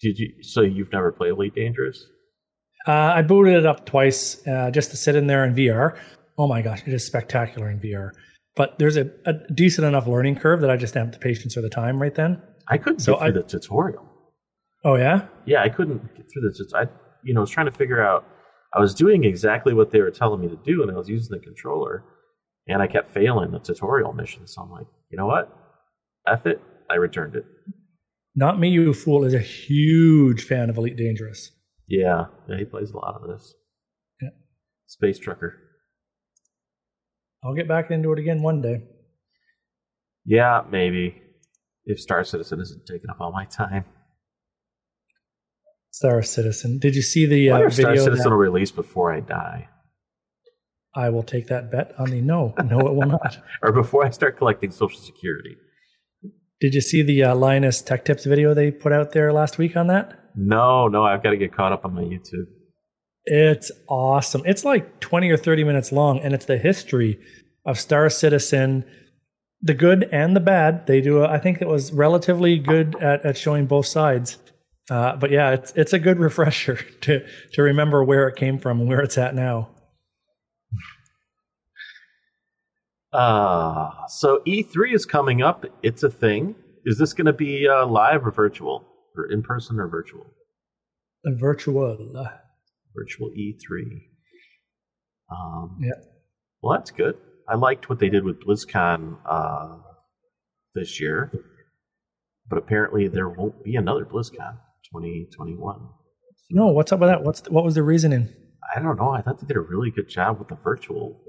[0.00, 0.42] Did you?
[0.42, 2.04] So you've never played Elite Dangerous?
[2.86, 5.98] Uh, I booted it up twice uh, just to sit in there in VR.
[6.38, 8.10] Oh my gosh, it is spectacular in VR.
[8.56, 11.56] But there's a, a decent enough learning curve that I just didn't have the patience
[11.56, 12.40] or the time right then.
[12.68, 14.04] I couldn't So get through I- the tutorial.
[14.84, 16.84] Oh yeah, Yeah, I couldn't get through the I
[17.24, 18.24] you know I was trying to figure out.
[18.74, 21.36] I was doing exactly what they were telling me to do, and I was using
[21.36, 22.04] the controller,
[22.66, 24.46] and I kept failing the tutorial mission.
[24.46, 25.50] So I'm like, you know what?
[26.26, 26.60] F it.
[26.90, 27.44] I returned it.
[28.34, 31.52] not me, you fool is a huge fan of Elite Dangerous.
[31.86, 33.54] Yeah, yeah, he plays a lot of this.
[34.20, 34.30] Yeah.
[34.86, 35.56] Space Trucker.
[37.44, 38.82] I'll get back into it again one day.
[40.24, 41.22] Yeah, maybe.
[41.84, 43.84] If Star Citizen isn't taking up all my time.
[45.98, 46.78] Star Citizen.
[46.78, 47.96] Did you see the uh, Star?
[47.96, 49.68] Citizen will release before I die.
[50.94, 52.54] I will take that bet on the no.
[52.64, 53.38] No, it will not.
[53.62, 55.56] Or before I start collecting Social Security.
[56.60, 59.76] Did you see the uh, Linus Tech Tips video they put out there last week
[59.76, 60.16] on that?
[60.36, 62.46] No, no, I've got to get caught up on my YouTube.
[63.24, 64.42] It's awesome.
[64.44, 67.18] It's like 20 or 30 minutes long, and it's the history
[67.64, 68.84] of Star Citizen,
[69.60, 70.86] the good and the bad.
[70.86, 74.38] They do, a, I think it was relatively good at, at showing both sides.
[74.90, 78.80] Uh, but yeah, it's, it's a good refresher to, to remember where it came from
[78.80, 79.68] and where it's at now.
[83.12, 85.64] Uh, so E3 is coming up.
[85.82, 86.54] It's a thing.
[86.84, 88.86] Is this going to be uh, live or virtual?
[89.16, 90.26] Or in person or virtual?
[91.26, 91.96] A virtual.
[92.94, 93.82] Virtual E3.
[95.30, 95.92] Um, Yeah.
[96.62, 97.16] Well, that's good.
[97.48, 99.76] I liked what they did with BlizzCon uh,
[100.74, 101.32] this year,
[102.48, 104.58] but apparently there won't be another BlizzCon
[104.92, 105.88] 2021.
[106.50, 107.22] No, what's up with that?
[107.22, 108.28] What's the, what was the reasoning?
[108.74, 109.10] I don't know.
[109.10, 111.20] I thought they did a really good job with the virtual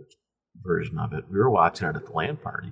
[0.61, 1.25] version of it.
[1.31, 2.71] We were watching it at the LAN party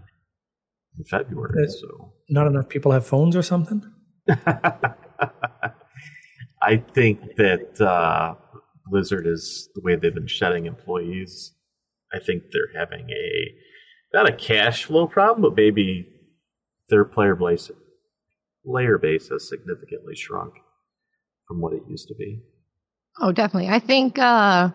[0.97, 2.13] in February, so.
[2.29, 3.83] Not enough people have phones or something?
[6.61, 8.35] I think that uh,
[8.87, 11.53] Blizzard is the way they've been shedding employees.
[12.13, 13.53] I think they're having a
[14.13, 16.07] not a cash flow problem, but maybe
[16.89, 17.69] their player base
[18.65, 20.53] layer base has significantly shrunk
[21.47, 22.41] from what it used to be.
[23.19, 23.69] Oh, definitely.
[23.69, 24.69] I think uh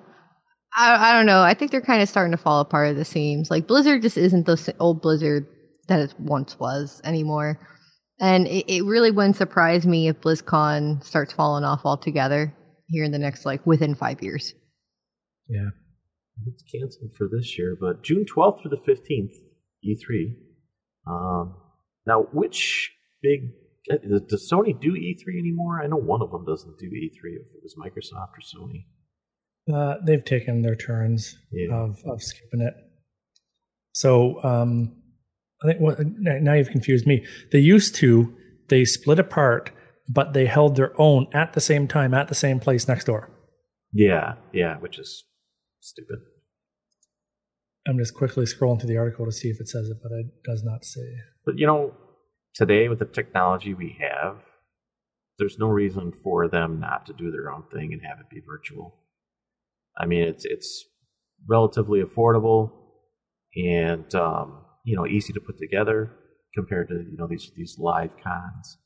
[0.74, 1.42] I I don't know.
[1.42, 3.50] I think they're kind of starting to fall apart at the seams.
[3.50, 5.46] Like Blizzard just isn't the old Blizzard
[5.88, 7.58] that it once was anymore.
[8.20, 12.54] And it, it really wouldn't surprise me if BlizzCon starts falling off altogether
[12.88, 14.54] here in the next like within five years.
[15.48, 15.70] Yeah.
[16.46, 19.34] It's canceled for this year, but June 12th through the 15th,
[19.84, 20.34] E3.
[21.06, 21.56] Um,
[22.06, 22.90] now, which
[23.22, 23.52] big
[23.88, 25.80] does does Sony do E3 anymore?
[25.82, 27.34] I know one of them doesn't do E3.
[27.34, 28.84] If it was Microsoft or Sony.
[29.72, 31.74] Uh, they've taken their turns Yeah.
[31.74, 32.74] of, of skipping it.
[33.92, 34.96] So um,
[35.62, 37.24] I think what, now you've confused me.
[37.52, 38.34] They used to
[38.68, 39.70] they split apart,
[40.08, 43.30] but they held their own at the same time at the same place next door.
[43.92, 45.24] Yeah, yeah, which is
[45.80, 46.18] stupid.
[47.86, 50.26] I'm just quickly scrolling through the article to see if it says it, but it
[50.44, 51.02] does not say.
[51.44, 51.94] But you know,
[52.54, 54.36] today with the technology we have,
[55.38, 58.40] there's no reason for them not to do their own thing and have it be
[58.46, 58.98] virtual.
[59.98, 60.84] I mean, it's it's
[61.48, 62.70] relatively affordable
[63.56, 66.10] and um, you know easy to put together
[66.54, 68.78] compared to you know these these live cons.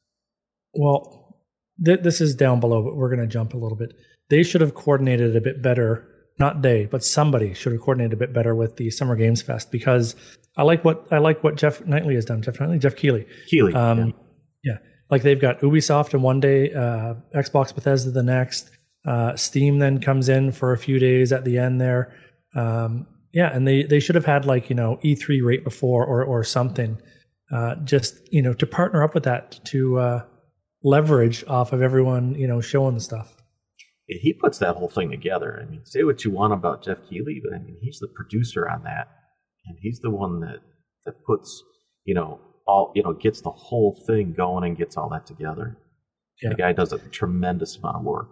[0.75, 1.43] Well,
[1.85, 3.93] th- this is down below, but we're going to jump a little bit.
[4.29, 6.09] They should have coordinated a bit better.
[6.39, 9.73] Not they, but somebody should have coordinated a bit better with the Summer Games Fest
[9.73, 10.15] because
[10.57, 12.43] I like what I like what Jeff Knightley has done.
[12.43, 13.27] Jeff Knightley, Jeff Keighley.
[13.49, 14.73] Keighley, Um, yeah.
[14.73, 14.79] yeah.
[15.11, 18.71] like they've got Ubisoft in one day, uh, Xbox Bethesda the next.
[19.05, 22.13] Uh, Steam then comes in for a few days at the end there.
[22.55, 26.25] Um, yeah, and they they should have had like you know E3 right before or
[26.25, 26.99] or something,
[27.53, 30.25] uh, just you know to partner up with that to uh,
[30.83, 33.37] leverage off of everyone you know showing the stuff.
[34.09, 35.61] he puts that whole thing together.
[35.63, 38.69] I mean, say what you want about Jeff Keighley, but I mean, he's the producer
[38.69, 39.09] on that,
[39.67, 40.59] and he's the one that
[41.05, 41.63] that puts,
[42.05, 45.79] you know, all you know, gets the whole thing going and gets all that together.
[46.43, 46.51] Yeah.
[46.51, 48.29] The guy does a tremendous amount of work.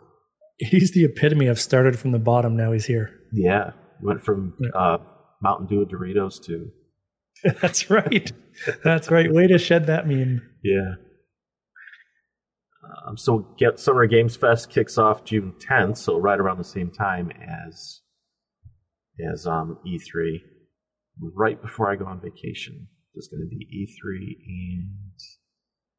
[0.58, 2.56] He's the epitome of started from the bottom.
[2.56, 3.10] Now he's here.
[3.32, 3.70] Yeah,
[4.02, 4.70] went from Yeah.
[4.78, 4.98] uh,
[5.42, 6.70] Mountain Dew Doritos to
[7.60, 8.30] That's right.
[8.84, 9.32] That's right.
[9.32, 10.40] Way to shed that meme.
[10.62, 10.94] yeah.
[13.06, 16.90] Um, so, get Summer Games Fest kicks off June 10th, so right around the same
[16.90, 17.30] time
[17.66, 18.00] as
[19.32, 20.38] as um, E3.
[21.20, 24.88] Right before I go on vacation, It's going to be E3, and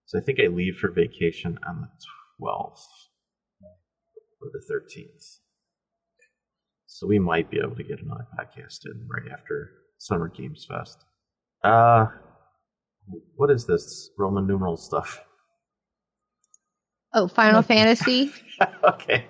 [0.05, 1.87] so I think I leave for vacation on the
[2.41, 2.83] 12th
[4.41, 5.37] or the 13th.
[6.87, 10.97] So we might be able to get another podcast in right after Summer Games Fest.
[11.63, 12.07] Uh,
[13.35, 15.21] what is this Roman numeral stuff?
[17.13, 18.31] Oh, Final Fantasy.
[18.83, 19.25] okay.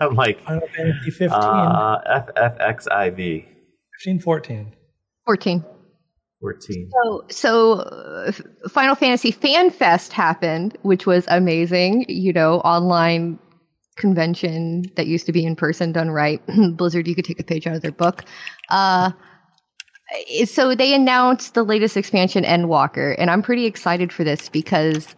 [0.00, 1.30] I'm like Final Fantasy 15.
[1.30, 3.46] uh, FFXIV
[4.00, 4.72] 15, 14.
[5.26, 5.64] 14.
[6.40, 6.90] 14.
[6.90, 8.32] So, so uh,
[8.68, 12.06] Final Fantasy Fan Fest happened, which was amazing.
[12.08, 13.38] You know, online
[13.96, 16.40] convention that used to be in person done right.
[16.76, 18.24] Blizzard, you could take a page out of their book.
[18.70, 19.12] Uh,
[20.44, 25.14] so they announced the latest expansion, Endwalker, and I'm pretty excited for this because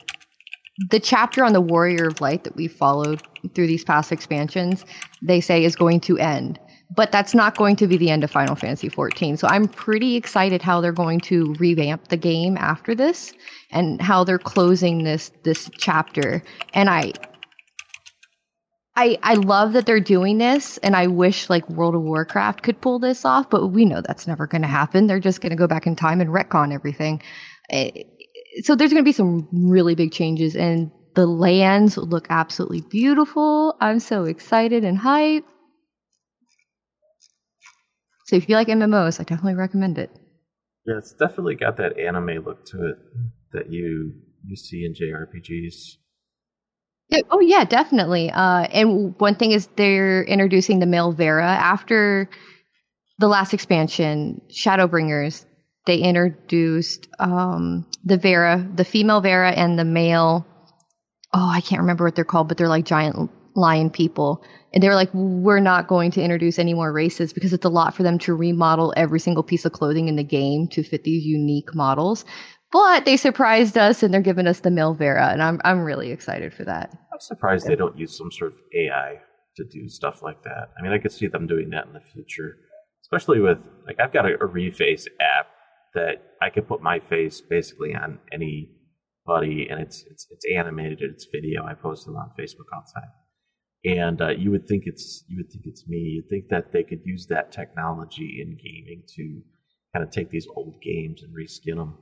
[0.91, 3.23] the chapter on the Warrior of Light that we followed
[3.55, 4.85] through these past expansions,
[5.23, 6.59] they say is going to end.
[6.95, 9.39] But that's not going to be the end of Final Fantasy XIV.
[9.39, 13.33] So I'm pretty excited how they're going to revamp the game after this
[13.71, 16.43] and how they're closing this this chapter.
[16.75, 17.13] And I
[18.97, 22.81] I I love that they're doing this and I wish like World of Warcraft could
[22.81, 25.07] pull this off, but we know that's never going to happen.
[25.07, 27.23] They're just going to go back in time and retcon everything.
[27.71, 27.91] Eh,
[28.63, 33.77] so there's going to be some really big changes and the lands look absolutely beautiful.
[33.81, 35.45] I'm so excited and hyped.
[38.33, 40.11] So if you like MMOs, I definitely recommend it.
[40.87, 42.97] Yeah, it's definitely got that anime look to it
[43.53, 45.99] that you you see in JRPGs.
[47.11, 48.31] Yeah, oh yeah, definitely.
[48.31, 52.31] Uh, and one thing is they're introducing the male Viera after
[53.19, 55.45] the last expansion, Shadowbringers.
[55.85, 60.47] They introduced um, the Viera, the female Viera, and the male.
[61.35, 64.43] Oh, I can't remember what they're called, but they're like giant lion people.
[64.73, 67.71] And they were like, we're not going to introduce any more races because it's a
[67.71, 71.05] lot for them to remodel every single piece of clothing in the game to fit
[71.05, 72.25] these unique models.
[72.71, 76.11] But they surprised us and they're giving us the male Viera, and I'm I'm really
[76.11, 76.91] excited for that.
[77.13, 79.21] I'm surprised they don't use some sort of AI
[79.57, 80.71] to do stuff like that.
[80.79, 82.57] I mean, I could see them doing that in the future,
[83.03, 85.49] especially with like I've got a, a Reface app
[85.95, 88.71] that I could put my face basically on any
[89.29, 91.67] anybody, and it's it's it's animated, it's video.
[91.67, 93.11] I post it on Facebook all the time
[93.85, 95.99] and uh, you would think it's you would think it's me.
[95.99, 99.43] You'd think that they could use that technology in gaming to
[99.93, 101.99] kind of take these old games and reskin them.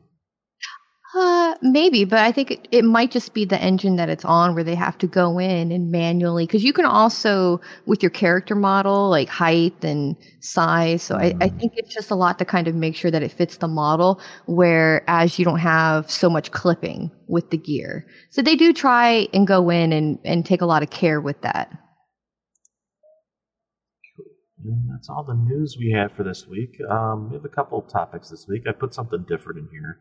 [1.12, 4.54] Uh, maybe, but I think it, it might just be the engine that it's on
[4.54, 8.54] where they have to go in and manually because you can also with your character
[8.54, 11.02] model like height and size.
[11.02, 13.32] So I, I think it's just a lot to kind of make sure that it
[13.32, 14.20] fits the model.
[14.46, 19.48] Whereas you don't have so much clipping with the gear, so they do try and
[19.48, 21.76] go in and and take a lot of care with that.
[24.64, 26.76] And that's all the news we have for this week.
[26.88, 28.62] Um, we have a couple of topics this week.
[28.68, 29.98] I put something different in here.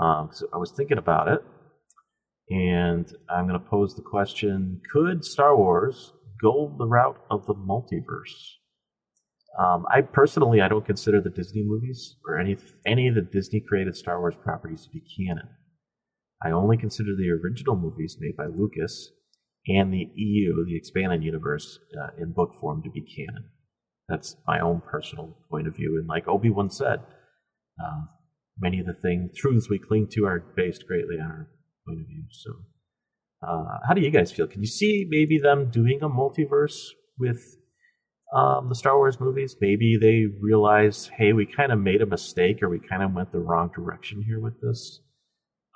[0.00, 1.40] Um, so I was thinking about it,
[2.50, 7.54] and I'm going to pose the question: Could Star Wars go the route of the
[7.54, 8.58] multiverse?
[9.58, 12.56] Um, I personally, I don't consider the Disney movies or any
[12.86, 15.48] any of the Disney created Star Wars properties to be canon.
[16.44, 19.10] I only consider the original movies made by Lucas
[19.66, 23.50] and the EU, the expanded universe, uh, in book form to be canon.
[24.08, 25.96] That's my own personal point of view.
[25.98, 27.00] And like Obi Wan said,
[27.82, 28.02] uh,
[28.60, 31.48] many of the things, truths we cling to are based greatly on our
[31.86, 32.24] point of view.
[32.30, 32.50] So,
[33.46, 34.46] uh, how do you guys feel?
[34.46, 37.40] Can you see maybe them doing a multiverse with
[38.34, 39.56] um, the Star Wars movies?
[39.60, 43.32] Maybe they realize, hey, we kind of made a mistake or we kind of went
[43.32, 45.00] the wrong direction here with this.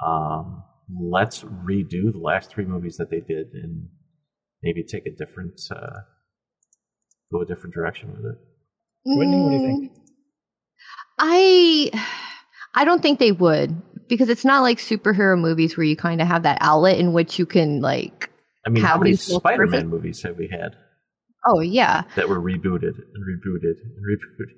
[0.05, 0.65] Um,
[1.01, 3.89] let's redo the last three movies that they did and
[4.63, 6.01] maybe take a different, uh,
[7.33, 8.39] go a different direction with it.
[9.05, 9.93] Whitney, what do you think?
[9.93, 9.99] Mm,
[11.19, 11.91] I
[12.75, 16.27] I don't think they would because it's not like superhero movies where you kind of
[16.27, 18.31] have that outlet in which you can like.
[18.67, 20.77] I mean, how many Spider Man perfect- movies have we had
[21.47, 24.53] Oh yeah, that were rebooted and rebooted and rebooted?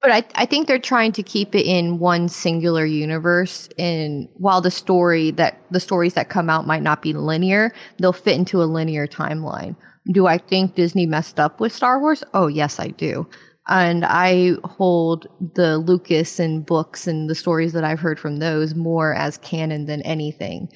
[0.00, 3.68] but I I think they're trying to keep it in one singular universe.
[3.78, 8.12] And while the story that the stories that come out might not be linear, they'll
[8.14, 9.76] fit into a linear timeline.
[10.12, 12.24] Do I think Disney messed up with Star Wars?
[12.32, 13.26] Oh yes, I do.
[13.66, 18.74] And I hold the Lucas and books and the stories that I've heard from those
[18.74, 20.68] more as canon than anything.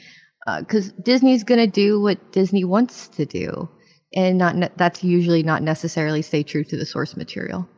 [0.60, 3.68] Because Disney's going to do what Disney wants to do.
[4.14, 7.68] And not ne- that's usually not necessarily stay true to the source material.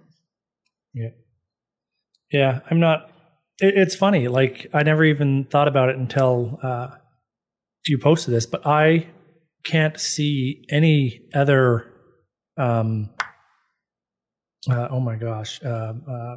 [0.95, 1.09] Yeah.
[2.31, 3.11] Yeah, I'm not.
[3.59, 4.29] It, it's funny.
[4.29, 6.91] Like I never even thought about it until uh,
[7.89, 9.09] you posted this, but I
[9.65, 11.93] can't see any other.
[12.57, 13.11] Um,
[14.69, 15.61] uh, oh my gosh.
[15.65, 16.37] Uh, uh,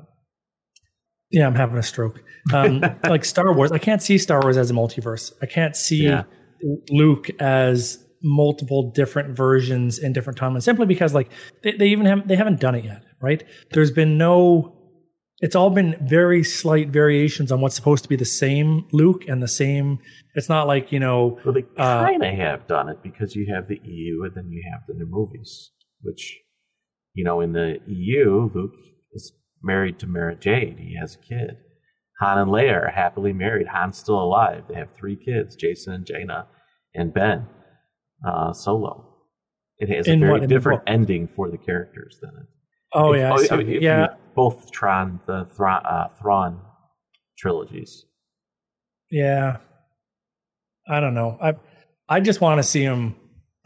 [1.31, 2.23] yeah, I'm having a stroke.
[2.53, 5.33] Um, like Star Wars, I can't see Star Wars as a multiverse.
[5.41, 6.23] I can't see Yeah.
[6.89, 11.29] Luke as multiple different versions in different timelines simply because like
[11.61, 14.73] they, they even have they haven't done it yet right there's been no
[15.41, 19.43] it's all been very slight variations on what's supposed to be the same Luke and
[19.43, 19.99] the same.
[20.35, 21.37] It's not like you know.
[21.43, 24.49] Well, they Uh, kind of have done it because you have the EU and then
[24.49, 25.71] you have the new movies,
[26.01, 26.39] which,
[27.13, 28.73] you know, in the EU, Luke
[29.13, 30.77] is married to Mara Jade.
[30.79, 31.57] He has a kid.
[32.19, 33.67] Han and Leia are happily married.
[33.67, 34.63] Han's still alive.
[34.69, 36.47] They have three kids: Jacen and Jaina,
[36.95, 37.47] and Ben.
[38.25, 39.09] Uh, Solo.
[39.79, 42.45] It has In a very what, different ending for the characters than it.
[42.93, 43.49] Oh If- yeah, see.
[43.51, 46.61] I mean, yeah, both Tron, the Thrawn, uh, Thrawn
[47.37, 48.05] trilogies.
[49.11, 49.57] yeah.
[50.87, 51.37] I don't know.
[51.41, 51.55] I
[52.09, 53.15] I just want to see him.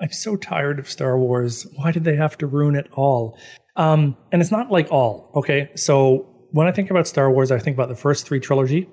[0.00, 1.66] I'm so tired of Star Wars.
[1.76, 3.38] Why did they have to ruin it all?
[3.76, 5.30] Um, and it's not like all.
[5.36, 8.88] Okay, so when I think about Star Wars, I think about the first three trilogy.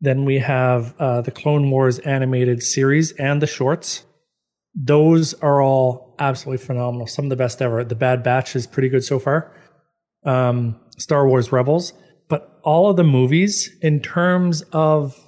[0.00, 4.04] Then we have uh, the Clone Wars animated series and the shorts.
[4.74, 7.06] Those are all absolutely phenomenal.
[7.06, 7.84] Some of the best ever.
[7.84, 9.54] The Bad Batch is pretty good so far.
[10.24, 11.92] Um, Star Wars Rebels,
[12.28, 15.18] but all of the movies, in terms of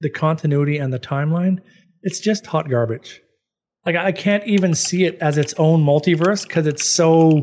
[0.00, 1.58] the continuity and the timeline,
[2.02, 3.20] it's just hot garbage.
[3.86, 7.42] Like I can't even see it as its own multiverse because it's so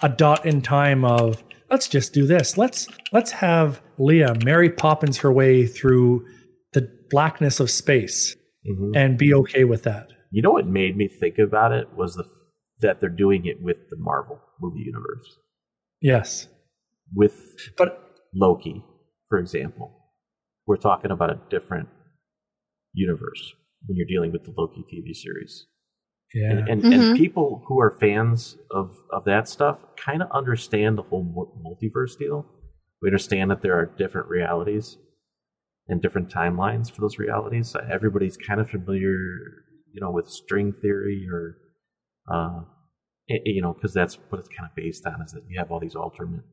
[0.00, 2.56] a dot in time of let's just do this.
[2.56, 6.24] Let's let's have Leia Mary Poppins her way through
[6.72, 8.92] the blackness of space Mhm.
[8.96, 10.08] and be okay with that.
[10.30, 12.24] You know what made me think about it was the
[12.80, 15.38] that they're doing it with the Marvel movie universe,
[16.00, 16.48] Yes.
[17.14, 17.34] with
[17.76, 17.98] But
[18.34, 18.82] Loki,
[19.28, 19.98] for example.
[20.66, 21.88] We're talking about a different
[22.92, 23.52] universe
[23.86, 25.66] when you're dealing with the Loki TV series,
[26.34, 26.50] yeah.
[26.50, 26.92] and and, Mhm.
[27.08, 31.24] and people who are fans of of that stuff kind of understand the whole
[31.66, 32.46] multiverse deal.
[33.00, 34.96] We understand that there are different realities
[35.88, 37.74] and different timelines for those realities.
[37.90, 39.16] Everybody's kind of familiar,
[39.92, 41.56] you know, with string theory or,
[42.32, 42.60] uh,
[43.30, 45.20] i- you know, because that's what it's kind of based on.
[45.22, 46.44] Is that you have all these alternate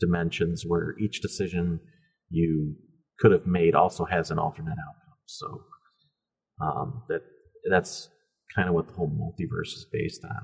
[0.00, 1.80] dimensions where each decision
[2.30, 2.76] you
[3.20, 5.18] could have made also has an alternate outcome.
[5.26, 5.64] So
[6.60, 7.22] um, that
[7.70, 8.08] that's
[8.54, 10.42] kind of what the whole multiverse is based on.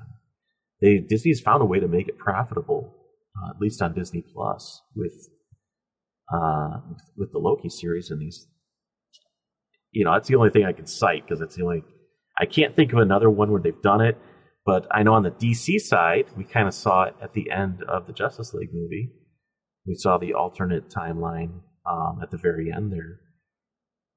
[0.80, 2.94] They Disney's found a way to make it profitable,
[3.36, 5.28] uh, at least on Disney Plus, with
[6.32, 6.80] uh,
[7.16, 8.46] with the Loki series and these.
[9.92, 11.82] You know, that's the only thing I can cite because it's the only.
[12.38, 14.18] I can't think of another one where they've done it,
[14.66, 17.84] but I know on the DC side, we kind of saw it at the end
[17.88, 19.12] of the Justice League movie.
[19.86, 23.20] We saw the alternate timeline um, at the very end there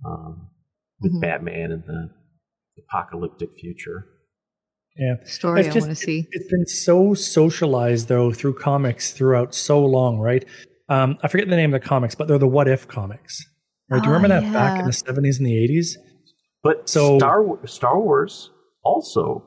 [0.06, 0.50] um,
[1.00, 1.22] with Mhm.
[1.22, 2.10] Batman and the
[2.78, 4.06] apocalyptic future.
[4.98, 5.16] yeah.
[5.26, 6.28] Story It's I want to see.
[6.32, 10.46] It's been so socialized though through comics throughout so long, right?
[10.90, 13.44] Um, I forget the name of the comics, but they're the What If comics.
[13.90, 14.02] Right?
[14.02, 15.98] Do you Oh, remember that back in the seventies and the eighties?
[16.64, 18.52] But So- Star Star Wars
[18.84, 19.44] also,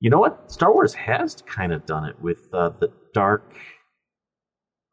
[0.00, 0.50] you know what?
[0.52, 3.54] Star Wars has kind of done it with uh, the dark.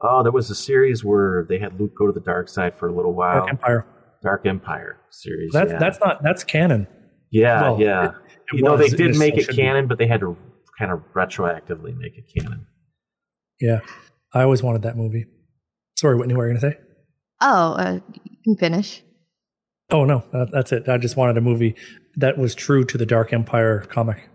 [0.01, 2.88] Oh, there was a series where they had Luke go to the dark side for
[2.88, 3.39] a little while.
[3.39, 3.86] Dark Empire.
[4.22, 5.51] Dark Empire series.
[5.53, 5.80] That's yeah.
[5.80, 6.88] that's not that's canon.
[7.34, 8.06] Yeah, well, yeah.
[8.06, 8.12] it-
[8.54, 9.62] it you know, they did make it should be.
[9.62, 10.38] canon, but they had to
[10.78, 12.66] kind of retroactively make it canon.
[13.60, 13.80] Yeah,
[14.34, 15.26] I always wanted that movie.
[15.98, 16.80] Sorry, Whitney, what were you gonna say?
[17.42, 19.02] Oh, uh, you can finish.
[19.92, 20.88] Oh no, that, that's it.
[20.90, 21.76] I just wanted a movie
[22.18, 24.30] that was true to the Dark Empire comic.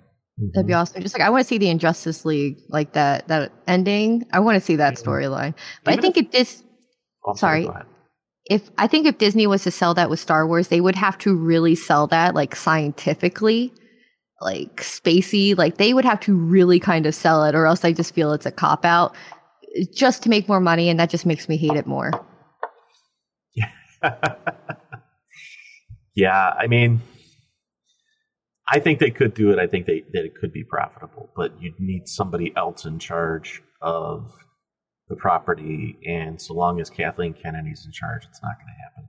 [0.55, 1.03] That'd be awesome.
[1.03, 4.25] Just like I want to see the Injustice League, like that that ending.
[4.33, 5.03] I want to see that Mhm.
[5.05, 5.55] storyline.
[5.85, 6.65] But Even I think if just
[7.27, 7.69] Oh, I'm Sorry.
[8.49, 11.19] If I think if Disney was to sell that with Star Wars, they would have
[11.19, 13.73] to really sell that like scientifically,
[14.41, 15.57] like spacey.
[15.57, 18.33] Like they would have to really kind of sell it, or else I just feel
[18.33, 19.15] it's a cop out,
[19.95, 22.11] just to make more money, and that just makes me hate it more.
[23.55, 23.71] Yeah,
[26.15, 27.03] yeah, I mean,
[28.67, 29.59] I think they could do it.
[29.59, 33.63] I think they, that it could be profitable, but you'd need somebody else in charge
[33.81, 34.33] of
[35.09, 35.99] the property.
[36.07, 39.09] And so long as Kathleen Kennedy's in charge, it's not going to happen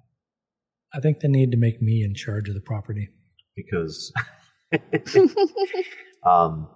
[0.92, 3.10] I think they need to make me in charge of the property.
[3.56, 4.12] because,
[6.26, 6.68] um,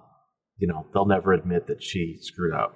[0.57, 2.76] you know, they'll never admit that she screwed up.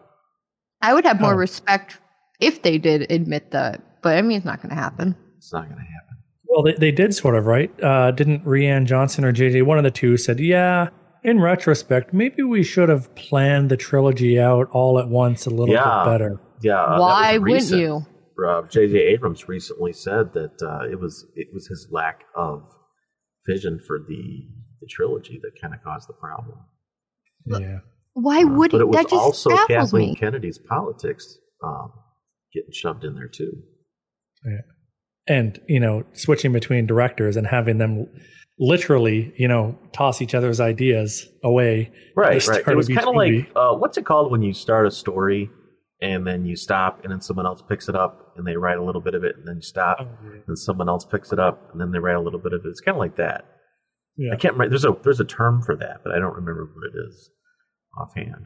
[0.82, 1.38] I would have more Oh.
[1.38, 2.00] respect
[2.39, 5.16] if they did admit that, but I mean, it's not going to happen.
[5.38, 6.18] It's not going to happen.
[6.48, 7.72] Well, they, they did sort of, right?
[7.84, 10.89] Uh, didn't Rian Johnson or JJ, one of the two, said, yeah,
[11.28, 15.75] in retrospect, maybe we should have planned the trilogy out all at once a little
[15.75, 16.03] Yeah.
[16.05, 16.39] bit better.
[16.61, 16.97] Yeah.
[16.99, 17.82] Why wouldn't recent.
[17.82, 18.05] you?
[18.43, 18.97] Uh, J.J.
[18.97, 22.61] Abrams recently said that uh, it was it was his lack of
[23.45, 24.23] vision for the
[24.80, 26.57] the trilogy that kind of caused the problem.
[27.45, 27.80] Yeah.
[28.13, 30.15] Why Uh, wouldn't but it was that just also Kathleen me?
[30.15, 31.91] Kennedy's politics um,
[32.53, 33.51] getting shoved in there too.
[35.28, 38.05] And, you know, switching between directors and having them
[38.60, 41.91] literally, you know, toss each other's ideas away.
[42.16, 42.68] Right, right.
[42.68, 45.49] It was kind of like uh, what's it called when you start a story
[46.01, 48.84] and then you stop, and then someone else picks it up, and they write a
[48.84, 50.08] little bit of it, and then you stop, Oh,
[50.47, 52.70] and someone else picks it up, and then they write a little bit of it.
[52.70, 53.45] It's kind of like that.
[54.16, 54.34] Yeah.
[54.34, 54.70] I can't remember.
[54.70, 57.32] There's a there's a term for that, but I don't remember what it is
[57.99, 58.45] offhand.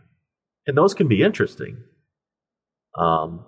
[0.67, 1.77] And those can be interesting.
[2.97, 3.45] Um,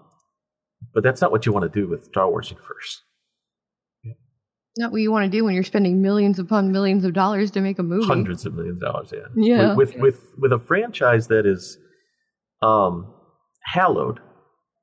[0.93, 3.01] but that's not what you want to do with Star Wars Universe.
[4.77, 7.61] Not what you want to do when you're spending millions upon millions of dollars to
[7.61, 8.07] make a movie.
[8.07, 9.13] hundreds of millions of dollars.
[9.13, 9.75] Yeah, Yeah.
[9.75, 11.77] With, with with with a franchise that is
[12.61, 13.13] um,
[13.63, 14.19] hallowed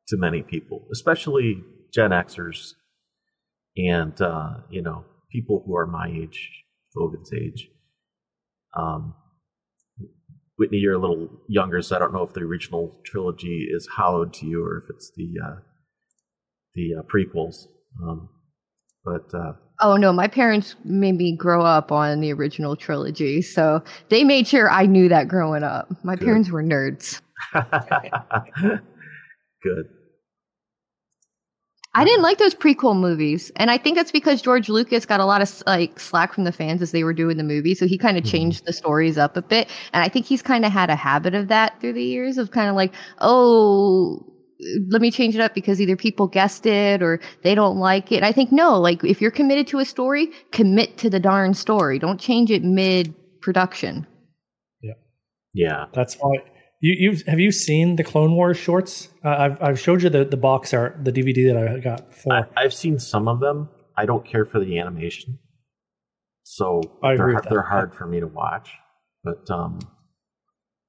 [0.09, 1.63] to many people, especially
[1.93, 2.75] Gen Xers,
[3.77, 6.51] and uh, you know people who are my age,
[6.97, 7.69] Logan's age.
[8.77, 9.15] Um,
[10.57, 14.35] Whitney, you're a little younger, so I don't know if the original trilogy is hallowed
[14.35, 15.57] to you or if it's the uh,
[16.75, 17.67] the uh, prequels.
[18.07, 18.29] Um,
[19.05, 19.53] but uh,
[19.83, 24.47] Oh no, my parents made me grow up on the original trilogy, so they made
[24.47, 25.89] sure I knew that growing up.
[26.05, 26.25] My Good.
[26.27, 27.21] parents were nerds.
[29.63, 29.89] good.
[31.93, 35.25] I didn't like those prequel movies, and I think that's because George Lucas got a
[35.25, 37.99] lot of like slack from the fans as they were doing the movie, so he
[37.99, 38.31] kind of Mhm.
[38.31, 39.69] changed the stories up a bit.
[39.93, 42.53] And I think he's kind of had a habit of that through the years of
[42.53, 44.25] kind of like, oh,
[44.89, 48.23] let me change it up because either people guessed it or they don't like it.
[48.23, 51.99] I think no, like if you're committed to a story, commit to the darn story.
[51.99, 54.07] Don't change it mid production.
[54.83, 54.95] Yeah.
[55.55, 55.85] Yeah.
[55.95, 56.43] That's why
[56.81, 59.09] you you have you seen the Clone Wars shorts?
[59.25, 62.33] Uh, I've I've showed you the the box art, the DVD that I got for.
[62.33, 63.69] I, I've seen some of them.
[63.97, 65.39] I don't care for the animation,
[66.43, 67.51] so I they're with that.
[67.51, 68.71] they're hard for me to watch.
[69.23, 69.79] But um,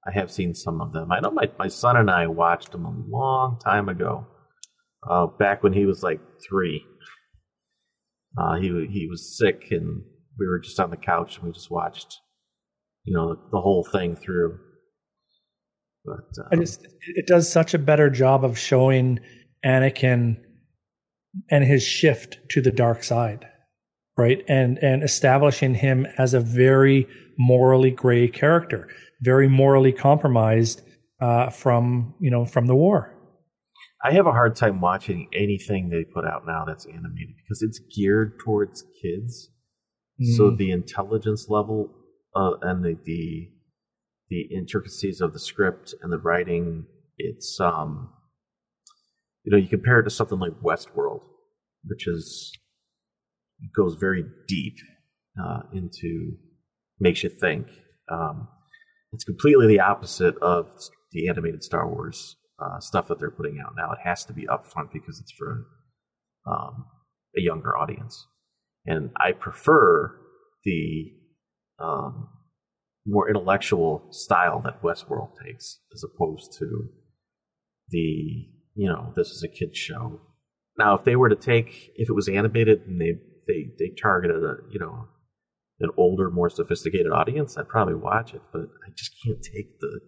[0.07, 1.11] I have seen some of them.
[1.11, 4.25] I know my my son and I watched them a long time ago,
[5.07, 6.83] uh, back when he was like three.
[8.37, 10.01] Uh, he he was sick, and
[10.39, 12.17] we were just on the couch, and we just watched,
[13.03, 14.57] you know, the, the whole thing through.
[16.03, 19.19] But just it does such a better job of showing
[19.63, 20.37] Anakin
[21.49, 23.45] and his shift to the dark side,
[24.17, 24.43] right?
[24.47, 28.87] And and establishing him as a very morally gray character,
[29.21, 30.81] very morally compromised
[31.19, 33.13] uh, from you know from the war.
[34.03, 37.79] I have a hard time watching anything they put out now that's animated because it's
[37.95, 39.49] geared towards kids.
[40.35, 40.57] So Mm.
[40.57, 41.89] the intelligence level
[42.35, 43.49] uh, and the, the
[44.29, 46.85] the intricacies of the script and the writing,
[47.17, 48.09] it's um,
[49.43, 51.21] you know, you compare it to something like Westworld,
[51.85, 52.51] which is
[53.75, 54.75] goes very deep
[55.43, 56.33] uh, into
[56.99, 57.67] makes you think.
[58.11, 58.47] Um,
[59.11, 60.67] it's completely the opposite of
[61.11, 63.91] the animated Star Wars uh, stuff that they're putting out now.
[63.91, 65.65] It has to be upfront because it's for
[66.47, 66.85] um,
[67.37, 68.27] a younger audience,
[68.85, 70.15] and I prefer
[70.63, 71.11] the
[71.79, 72.29] um,
[73.05, 76.89] more intellectual style that Westworld takes, as opposed to
[77.89, 80.21] the you know this is a kids show.
[80.77, 84.43] Now, if they were to take, if it was animated and they they they targeted
[84.43, 85.07] a you know
[85.81, 88.41] an older, more sophisticated audience, I'd probably watch it.
[88.51, 89.99] But I just can't take the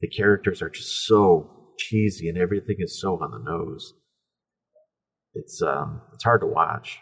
[0.00, 3.94] the characters are just so cheesy and everything is so on the nose.
[5.34, 6.98] It's um it's hard to watch.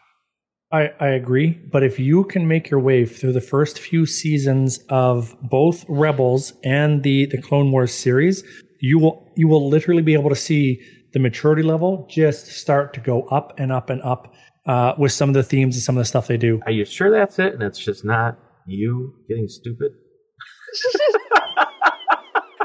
[0.73, 4.81] I, I agree, but if you can make your way through the first few seasons
[4.89, 8.43] of both Rebels and the the Clone Wars series,
[8.81, 10.81] you will you will literally be able to see
[11.13, 14.35] the maturity level just start to go up and up and up
[14.67, 16.61] uh, with some of the themes and some of the stuff they do.
[16.67, 17.53] Are you sure that's it?
[17.55, 19.93] And it's just not you getting stupid?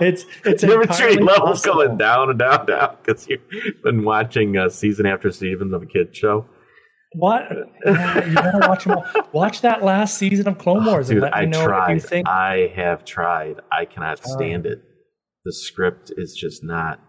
[0.02, 1.74] It's it's entirely level's possible.
[1.84, 3.42] going down and down and down because you've
[3.84, 6.46] been watching uh, season after season of a kid show.
[7.18, 7.44] What?
[7.86, 9.06] Yeah, you gotta watch them all.
[9.34, 11.88] Watch that last season of Clone Wars and Dude, let me I know tried.
[11.88, 12.30] what you think.
[12.30, 13.56] I have tried.
[13.74, 14.30] I cannot Oh.
[14.38, 14.80] stand it.
[15.44, 17.02] The script is just not.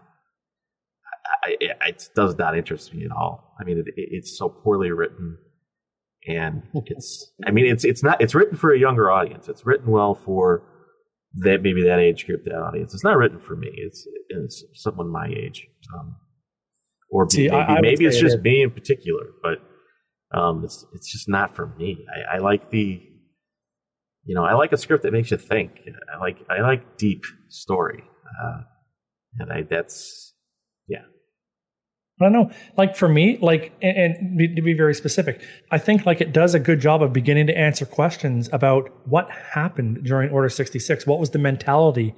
[1.43, 3.55] I, I, it does not interest me at all.
[3.59, 5.37] I mean, it, it, it's so poorly written,
[6.27, 7.31] and it's.
[7.45, 8.21] I mean, it's it's not.
[8.21, 9.47] It's written for a younger audience.
[9.49, 10.63] It's written well for
[11.35, 12.93] that maybe that age group, that audience.
[12.93, 13.69] It's not written for me.
[13.73, 15.67] It's it's someone my age,
[15.97, 16.15] um,
[17.09, 19.59] or See, maybe, I- I maybe it's say it just me in particular, but
[20.37, 22.05] um, it's it's just not for me.
[22.31, 23.01] I, I like the,
[24.25, 25.71] you know, I like a script that makes you think.
[26.13, 28.03] I like I like deep story,
[28.45, 28.61] uh,
[29.39, 30.30] and I that's.
[32.21, 32.51] I don't know.
[32.77, 35.41] Like for me, like, and, and be- to be very specific,
[35.71, 39.29] I think like it does a good job of beginning to answer questions about what
[39.31, 41.05] happened during Order 66.
[41.07, 42.13] What was the mentality?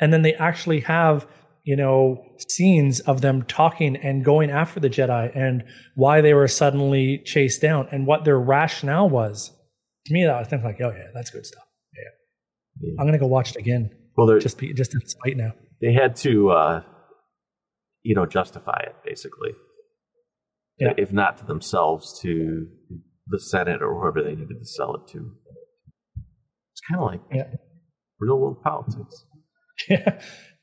[0.00, 1.26] And then they actually have,
[1.62, 6.48] you know, scenes of them talking and going after the Jedi and why they were
[6.48, 9.52] suddenly chased down and what their rationale was.
[10.06, 11.64] To me, that I think like, oh yeah, that's good stuff.
[11.94, 12.90] yeah.
[12.98, 13.90] I'm gonna go watch it again.
[14.16, 15.52] Well, Just be just in spite now.
[15.80, 16.82] they had to uh,
[18.04, 19.50] you know, justify it basically.
[20.78, 20.92] Yeah.
[20.96, 22.66] If not to themselves, to
[23.26, 25.30] the Senate or whoever they needed to sell it to.
[26.72, 27.50] It's kind of like Yeah.
[28.20, 29.24] real world politics.
[29.88, 30.20] Yeah.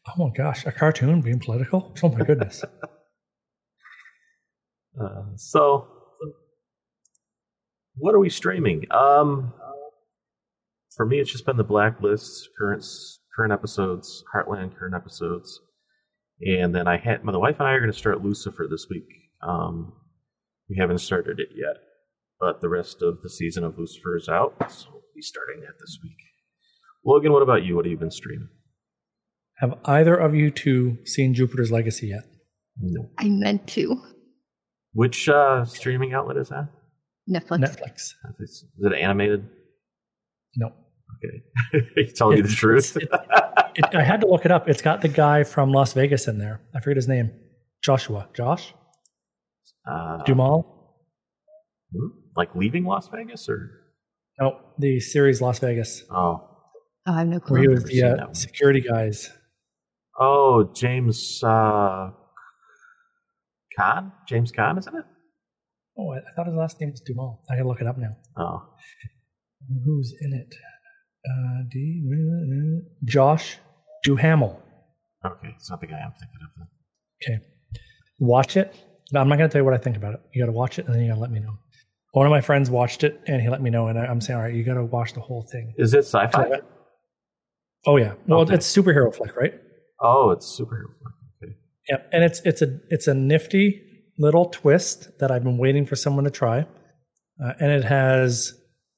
[0.08, 1.94] Oh my gosh, a cartoon being political?
[2.02, 2.64] Oh my goodness.
[5.02, 5.88] Uh, so,
[7.96, 8.86] what are we streaming?
[8.92, 9.54] Um,
[10.96, 12.84] for me, it's just been the Blacklist, current
[13.36, 15.62] current episodes, Heartland current episodes,
[16.42, 18.88] and then I had my the wife and I are going to start Lucifer this
[18.90, 19.08] week.
[19.48, 19.94] Um,
[20.70, 21.78] we haven't started it yet,
[22.40, 25.74] but the rest of the season of Lucifer is out, so we'll be starting that
[25.80, 26.18] this week.
[27.06, 27.76] Logan, what about you?
[27.76, 28.50] What have you been streaming?
[29.58, 32.24] Have either of you two seen Jupiter's Legacy yet?
[32.80, 33.10] No.
[33.18, 34.02] I meant to.
[34.94, 36.70] Which uh, streaming outlet is that?
[37.30, 37.60] Netflix.
[37.60, 38.14] Netflix.
[38.40, 39.48] Is it animated?
[40.56, 40.72] No.
[41.74, 42.98] Okay, He's telling you the It's- truth.
[43.76, 44.68] It, I had to look it up.
[44.70, 46.62] It's got the guy from Las Vegas in there.
[46.76, 47.32] I forget his name.
[47.84, 48.28] Joshua.
[48.36, 48.74] Josh?
[49.90, 50.98] uh, Jamal?
[51.92, 52.08] Hmm?
[52.36, 53.72] Like leaving Las Vegas or
[54.40, 56.48] No, the series Las Vegas, oh
[57.08, 57.54] Oh, I have no clue.
[57.56, 59.32] where he was the uh, security guys.
[60.20, 62.12] oh James uh,
[63.78, 65.06] Caan James Caan isn't it?
[65.98, 67.40] Oh, I, I thought his last name was Dumal.
[67.50, 68.16] I gotta look it up now.
[68.38, 68.62] Oh
[69.86, 70.54] Who's in it?
[71.30, 73.58] Uh, D- Josh
[74.04, 74.60] Duhamel.
[75.26, 76.50] okay, it's not the guy I'm thinking of.
[76.58, 76.68] Then.
[77.38, 77.46] Okay.
[78.20, 78.74] Watch it.
[79.12, 80.22] No, I'm not going to tell you what I think about it.
[80.34, 81.58] You got to watch it and then you got to let me know.
[82.14, 84.38] One of my friends watched it and he let me know, and I, I'm saying,
[84.38, 85.74] all right, you got to watch the whole thing.
[85.78, 86.60] Is it sci-fi?
[87.86, 88.54] Oh yeah, well Okay.
[88.56, 89.54] it's superhero flick, right?
[90.02, 90.86] Oh, it's superhero.
[91.44, 91.54] Okay.
[91.90, 93.82] Yep, and it's it's a it's a nifty
[94.20, 96.66] little twist that I've been waiting for someone to try,
[97.44, 98.54] uh, and it has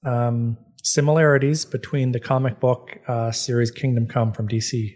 [0.06, 4.96] um, similarities between the comic book uh, series Kingdom Come from DC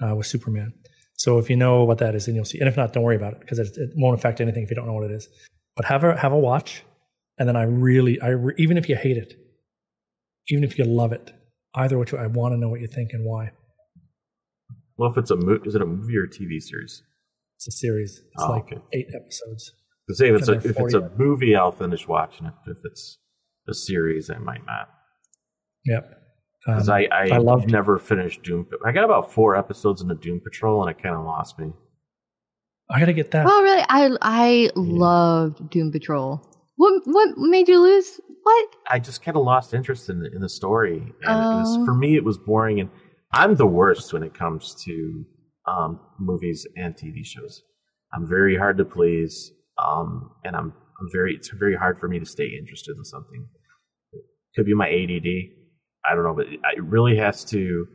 [0.00, 0.72] uh, with Superman.
[1.16, 2.58] So if you know what that is, then you'll see.
[2.58, 4.76] And if not, don't worry about it because it, it won't affect anything if you
[4.76, 5.28] don't know what it is.
[5.76, 6.84] But have a have a watch,
[7.38, 9.34] and then I really I re- even if you hate it,
[10.48, 11.32] even if you love it,
[11.74, 13.50] either which way, I want to know what you think and why.
[14.96, 17.02] Well, if it's a mo- is it a movie or a TV series?
[17.56, 18.22] It's a series.
[18.32, 18.78] It's Oh, like okay.
[18.92, 19.72] eight episodes.
[20.08, 22.52] To say if it's a, if it's a movie, I'll finish watching it.
[22.66, 23.18] If it's
[23.68, 24.88] a series, I might not.
[25.86, 26.20] Yep.
[26.66, 28.66] Because Um, I, I, I loved- never finished Doom.
[28.84, 31.72] I got about four episodes into Doom Patrol, and it kind of lost me.
[32.90, 33.46] I gotta get that.
[33.48, 33.84] Oh, really?
[33.88, 36.40] I I loved Doom Patrol.
[36.76, 38.20] What what made you lose?
[38.42, 38.68] What?
[38.90, 41.04] I just kind of lost interest in the, in the story, and
[41.40, 41.84] it was Oh.
[41.86, 42.80] for me it was boring.
[42.80, 42.90] And
[43.32, 45.24] I'm the worst when it comes to
[45.66, 47.62] um, movies and TV shows.
[48.12, 49.50] I'm very hard to please,
[49.82, 53.46] um, and I'm I'm very it's very hard for me to stay interested in something.
[54.56, 55.28] Could be my ADD.
[56.10, 57.86] I don't know, but it really has to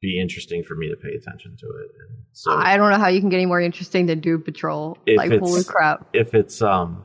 [0.00, 1.90] be interesting for me to pay attention to it.
[2.08, 4.98] And so I don't know how you can get any more interesting than Doom Patrol.
[5.06, 6.08] If like, it's- holy crap!
[6.12, 7.04] if it's um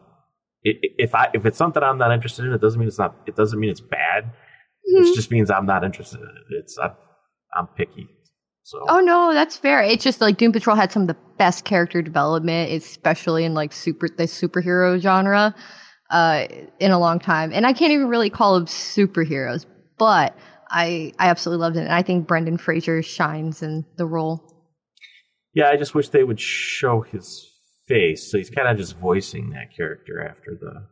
[0.63, 3.15] if I if it's something I'm not interested in, it doesn't mean it's not.
[3.25, 4.25] It doesn't mean it's bad.
[4.93, 5.11] Mhm.
[5.11, 6.57] It just means I'm not interested in it.
[6.59, 6.91] It's I'm,
[7.55, 8.07] I'm picky.
[8.63, 9.81] So Oh no, that's fair.
[9.81, 13.71] It's just like Doom Patrol had some of the best character development, especially in like
[13.71, 15.55] super the superhero genre,
[16.09, 16.47] uh,
[16.79, 17.51] in a long time.
[17.53, 19.65] And I can't even really call them superheroes,
[19.97, 20.37] but
[20.69, 21.81] I I absolutely loved it.
[21.81, 24.43] And I think Brendan Fraser shines in the role.
[25.53, 27.45] yeah, I just wish they would show his
[27.87, 28.29] face.
[28.31, 30.85] So he's kind of just voicing that character after the.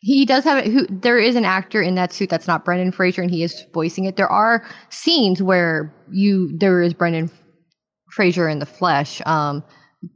[0.00, 0.70] He does have it.
[0.70, 3.64] Who there is an actor in that suit that's not Brendan Fraser, and he is
[3.72, 4.16] voicing it.
[4.16, 7.30] There are scenes where you there is Brendan
[8.10, 9.64] Fraser in the flesh, um,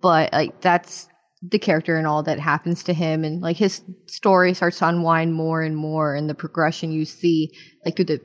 [0.02, 1.08] but like that's
[1.42, 5.34] the character and all that happens to him, and like his story starts to unwind
[5.34, 7.50] more and more, and the progression you see
[7.84, 8.20] like through the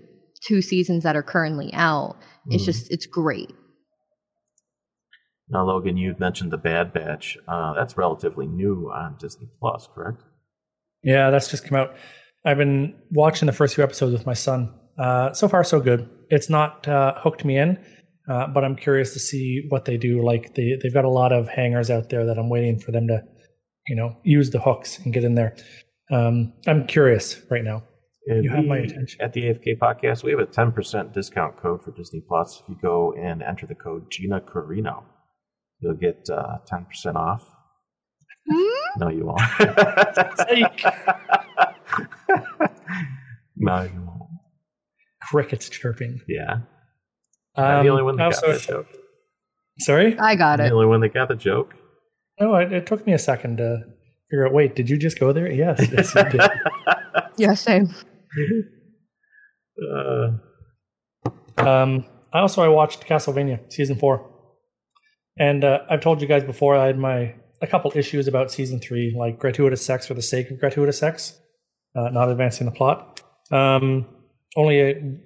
[0.45, 2.16] two seasons that are currently out.
[2.47, 2.66] It's Mhm.
[2.66, 3.49] just it's great.
[5.49, 7.38] Now, Logan, you mentioned the Bad Batch.
[7.47, 10.22] Uh, that's relatively new on Disney Plus, correct?
[11.03, 11.95] Yeah, that's just come out.
[12.45, 14.74] I've been watching the first few episodes with my son.
[14.97, 16.09] Uh, so far, so good.
[16.30, 17.84] It's not uh, hooked me in,
[18.30, 20.24] uh, but I'm curious to see what they do.
[20.24, 23.07] Like they they've got a lot of hangers out there that I'm waiting for them
[23.07, 23.21] to,
[23.88, 25.55] you know, use the hooks and get in there.
[26.11, 27.84] Um, I'm curious right now.
[28.28, 29.21] And You have my attention.
[29.21, 32.61] At the AFK podcast, we have a 10% discount code for Disney Plus.
[32.61, 35.03] If you go and enter the code Gina Carano,
[35.80, 37.43] you'll get uh, 10% off.
[38.97, 39.41] No, you won't.
[43.57, 44.30] no, you won't.
[45.21, 46.21] Crickets chirping.
[46.28, 46.59] Yeah.
[47.56, 48.88] I'm Um, the only one that got also- that joke.
[49.80, 50.70] Sorry, I got I'm it.
[50.70, 51.74] the only one that got the joke.
[52.39, 53.80] no, it, it took me a second to
[54.30, 54.54] figure out.
[54.54, 55.51] Wait, did you just go there?
[55.51, 56.41] Yes, yes, you did.
[57.38, 57.89] Yeah, same.
[59.82, 60.28] uh,
[61.58, 64.30] Um, I also I watched Castlevania season four.
[65.38, 68.80] And uh, I've told you guys before I had my a couple issues about season
[68.80, 71.39] three, like gratuitous sex for the sake of gratuitous sex,
[71.95, 73.22] uh, not advancing the plot.
[73.51, 74.06] Um,
[74.56, 75.18] only a,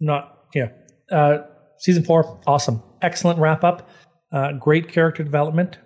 [0.00, 0.68] not yeah.
[1.10, 1.38] Uh,
[1.84, 3.90] season four, awesome, excellent wrap up,
[4.32, 5.76] uh, great character development,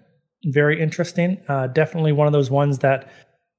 [0.45, 1.43] very interesting.
[1.49, 3.11] Uh, definitely one of those ones that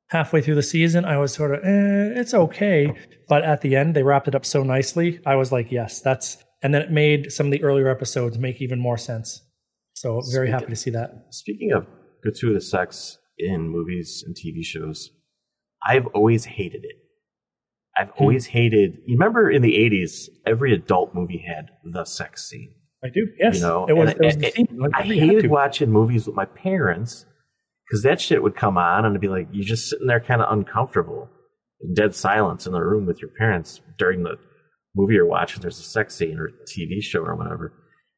[0.07, 2.93] halfway through the season I was sort of eh, it's okay,
[3.27, 5.19] but at the end they wrapped it up so nicely.
[5.25, 8.61] I was like, yes, that's, and then it made some of the earlier episodes make
[8.61, 9.41] even more sense.
[9.93, 11.11] So very happy to see that.
[11.31, 11.85] Speaking of
[12.23, 15.11] gratuitous sex in movies and TV shows,
[15.85, 16.95] I've always hated it.
[17.99, 18.23] I've Hmm.
[18.23, 18.99] always hated.
[19.05, 22.73] You remember in the '80s, every adult movie had the sex scene.
[23.03, 23.27] I do.
[23.37, 24.11] Yes, You know, it was.
[24.11, 24.67] and It was I- the theme.
[24.77, 27.25] Like, I hated watching movies with my parents
[27.87, 30.41] because that shit would come on and it'd be like you're just sitting there kind
[30.41, 31.29] of uncomfortable,
[31.81, 34.37] in dead silence in the room with your parents during the
[34.95, 35.61] movie you're watching.
[35.61, 37.71] There's a sex scene or TV show or whatever,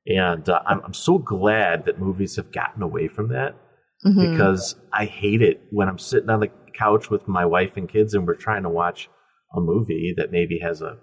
[0.07, 3.55] and uh, I'm, I'm so glad that movies have gotten away from that
[4.05, 4.31] Mhm.
[4.31, 8.13] because I hate it when I'm sitting on the couch with my wife and kids
[8.15, 9.09] and we're trying to watch
[9.55, 10.97] a movie that maybe has a,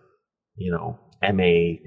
[0.57, 1.79] you know, MA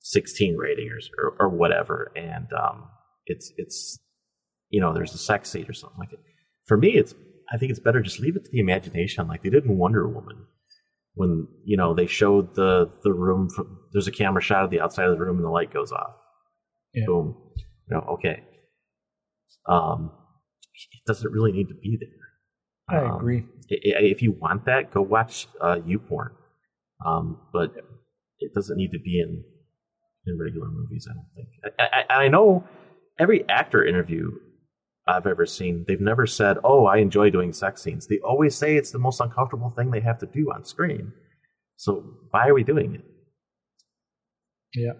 [0.00, 2.12] 16 rating or, or, or whatever.
[2.16, 2.84] And, um,
[3.26, 3.98] it's, it's,
[4.70, 6.20] you know, there's a sex scene or something like it.
[6.66, 7.14] For me, it's,
[7.52, 10.06] I think it's better just leave it to the imagination like they did in Wonder
[10.08, 10.46] Woman
[11.14, 14.80] when, you know, they showed the, the room from, there's a camera shot of the
[14.80, 16.14] outside of the room and the light goes off.
[16.94, 17.06] Yeah.
[17.06, 17.36] Boom.
[17.90, 18.44] You know, okay.
[19.66, 20.12] Um,
[20.92, 22.27] it doesn't really need to be there.
[22.88, 23.44] I Um, agree.
[23.70, 25.78] i- i- If you want that, go watch uh,
[26.08, 26.32] porn.
[27.04, 27.72] Um, but
[28.40, 29.44] it doesn't need to be in
[30.26, 31.06] in regular movies.
[31.10, 31.48] I don't think.
[31.78, 32.64] I, I, I know
[33.18, 34.30] every actor interview
[35.06, 38.76] I've ever seen, they've never said, "Oh, I enjoy doing sex scenes." They always say
[38.76, 41.12] it's the most uncomfortable thing they have to do on screen.
[41.76, 43.04] So why are we doing it?
[44.74, 44.92] Yeah.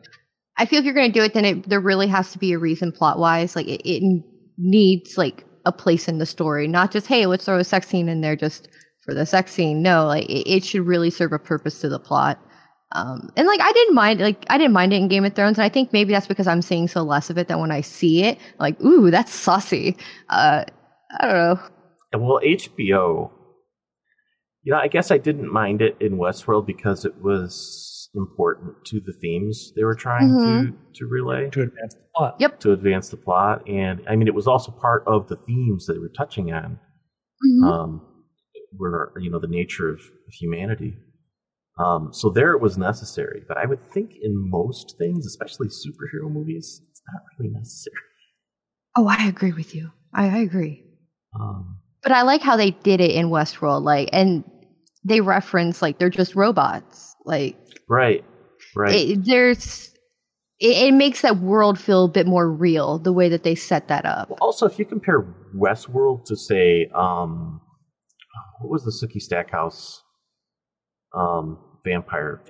[0.57, 2.53] I feel if you're going to do it, then it, there really has to be
[2.53, 3.55] a reason plot wise.
[3.55, 4.25] Like it, it
[4.57, 8.09] needs like a place in the story, not just hey, let's throw a sex scene
[8.09, 8.69] in there just
[9.05, 9.83] for the sex scene.
[9.83, 12.41] No, like it, it should really serve a purpose to the plot.
[12.93, 15.59] Um, and like I didn't mind, like I didn't mind it in Game of Thrones,
[15.59, 17.83] and I think maybe that's because I'm seeing so less of it that when I
[17.83, 19.97] see it, like ooh, that's saucy.
[20.31, 20.65] Uh,
[21.21, 21.61] I don't know.
[22.19, 23.31] Well, HBO,
[24.63, 29.01] you know, I guess I didn't mind it in Westworld because it was important to
[29.01, 32.37] the themes they were trying to to relay To advance the plot.
[32.41, 32.61] Yep.
[32.61, 35.93] to advance the plot, and I mean, it was also part of the themes that
[35.95, 36.79] they were touching on,
[37.47, 37.65] Mhm.
[37.71, 38.01] um,
[38.77, 40.97] were you know the nature of, of humanity.
[41.79, 46.29] Um, so there it was necessary, but I would think in most things, especially superhero
[46.31, 47.95] movies, it's not really necessary.
[48.97, 49.91] Oh, I agree with you.
[50.13, 50.85] I, I agree.
[51.39, 54.43] Um, But I like how they did it in Westworld, like, and
[55.05, 57.15] they reference like they're just robots.
[57.29, 57.57] Like,
[57.89, 58.25] right,
[58.75, 58.95] right.
[58.95, 59.95] it, there's,
[60.59, 63.89] it, it makes that world feel a bit more real the way that they set
[63.89, 64.31] that up.
[64.31, 65.23] Well, also, if you compare
[65.55, 67.61] Westworld to say, um,
[68.61, 70.03] what was the Sookie Stackhouse
[71.15, 72.43] um, vampire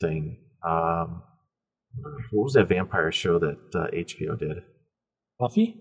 [0.00, 0.38] thing?
[0.66, 1.22] Um,
[2.30, 4.62] what was that vampire show that uh, HBO did?
[5.38, 5.76] Buffy.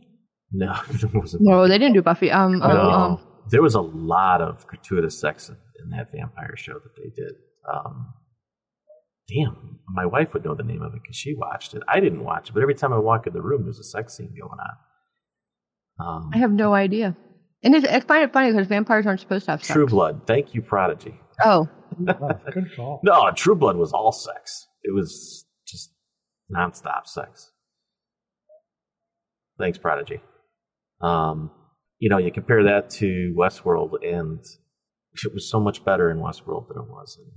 [0.51, 1.43] No, it wasn't.
[1.43, 2.29] No, they didn't do Buffy.
[2.31, 2.65] Um, No.
[2.65, 2.77] um,
[3.13, 7.09] um, there was a lot of gratuitous sex in, in that vampire show that they
[7.15, 7.33] did.
[7.71, 8.13] Um,
[9.28, 11.84] damn, my wife would know the name of it because she watched it.
[11.88, 14.15] I didn't watch it, but every time I walk in the room, there's a sex
[14.17, 16.05] scene going on.
[16.05, 17.15] Um, I have no idea.
[17.63, 19.74] And it, I find it funny because vampires aren't supposed to have sex.
[19.74, 20.22] True Blood.
[20.26, 21.19] Thank you, Prodigy.
[21.43, 21.69] Oh,
[22.07, 23.01] Oh, good call.
[23.03, 24.67] No, True Blood was all sex.
[24.84, 25.91] It was just
[26.53, 27.51] nonstop sex.
[29.59, 30.22] Thanks, Prodigy.
[31.01, 31.51] Um,
[31.99, 34.39] you know, you compare that to Westworld, and
[35.24, 37.30] it was so much better in Westworld than it was, in,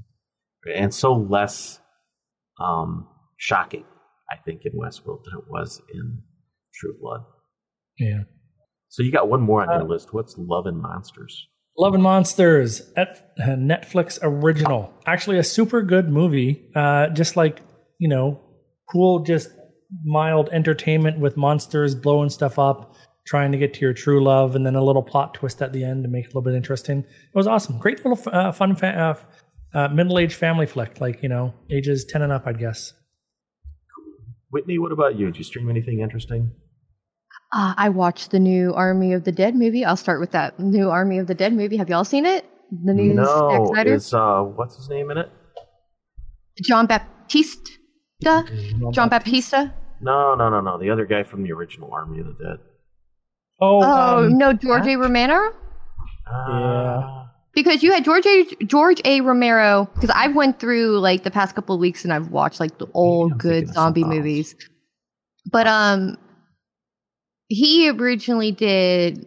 [0.73, 1.81] and so less
[2.61, 3.85] um, shocking,
[4.31, 6.23] I think, in Westworld than it was in
[6.75, 7.21] True Blood.
[7.99, 8.23] Yeah.
[8.89, 10.13] So you got one more on Uh, your list.
[10.15, 11.49] What's Love and Monsters?
[11.77, 14.93] Love and Monsters, at uh, Netflix original.
[15.07, 16.71] Actually, a super good movie.
[16.77, 17.63] Uh, just like
[17.99, 18.41] you know,
[18.91, 19.51] cool, just
[20.05, 22.95] mild entertainment with monsters blowing stuff up,
[23.27, 25.85] trying to get to your true love, and then a little plot twist at the
[25.85, 26.99] end to make it a little bit interesting.
[27.01, 27.79] It was awesome.
[27.79, 29.17] Great little uh, fun, fa-
[29.75, 31.01] uh, uh, middle-aged family flick.
[31.01, 32.93] Like you know, ages ten and up, I'd guess.
[34.51, 35.27] Whitney, what about you?
[35.27, 36.53] Did you stream anything interesting?
[37.53, 39.85] uh, I watched the new Army of the Dead movie.
[39.85, 41.77] I'll start with that new Army of the Dead movie.
[41.77, 42.45] Have y'all seen it?
[42.85, 43.95] The new Zack No, Snyder?
[43.95, 45.31] is uh, what's his name in it?
[46.63, 47.71] John Baptista.
[48.93, 49.73] John Baptista.
[50.01, 50.79] No, no, no, no.
[50.79, 52.59] The other guy from the original Army of the Dead.
[53.61, 54.97] Oh, Oh um, no, George A.
[54.97, 55.53] Romero.
[56.27, 57.24] Uh,
[57.55, 58.45] Because you had George A.
[58.65, 59.21] George A.
[59.21, 59.89] Romero.
[59.95, 62.87] Because I've went through like the past couple of weeks and I've watched like the
[62.95, 64.55] old I'm good zombie movies.
[65.51, 66.17] But um,
[67.49, 69.27] he originally did,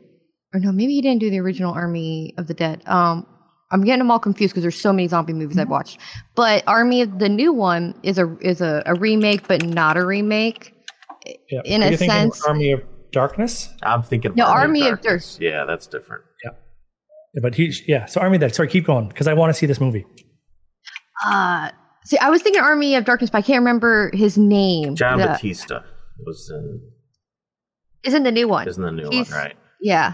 [0.54, 2.82] or no, maybe he didn't do the original Army of the Dead.
[2.88, 3.26] Um,
[3.72, 6.00] I'm getting them all confused because there's so many zombie movies I've watched.
[6.36, 10.06] But Army of the new one is a is a, a remake, but not a
[10.06, 10.74] remake.
[11.50, 11.62] Yeah.
[11.66, 13.70] In Are a you sense- Army of Darkness.
[13.84, 15.38] I'm thinking No, Army of Darkness.
[15.40, 16.24] Yeah, that's different.
[17.38, 18.06] Yeah, but he, yeah.
[18.08, 18.56] So Army of Dead.
[18.56, 20.06] Sorry, keep going because I want to see this movie.
[21.24, 21.70] Uh,
[22.04, 24.96] see, I was thinking Army of Darkness, but I can't remember his name.
[24.96, 25.82] John The- Batista
[26.26, 26.82] was in
[28.04, 28.68] isn't the new one?
[28.68, 29.56] isn't the new He's- one, right?
[29.82, 30.14] Yeah.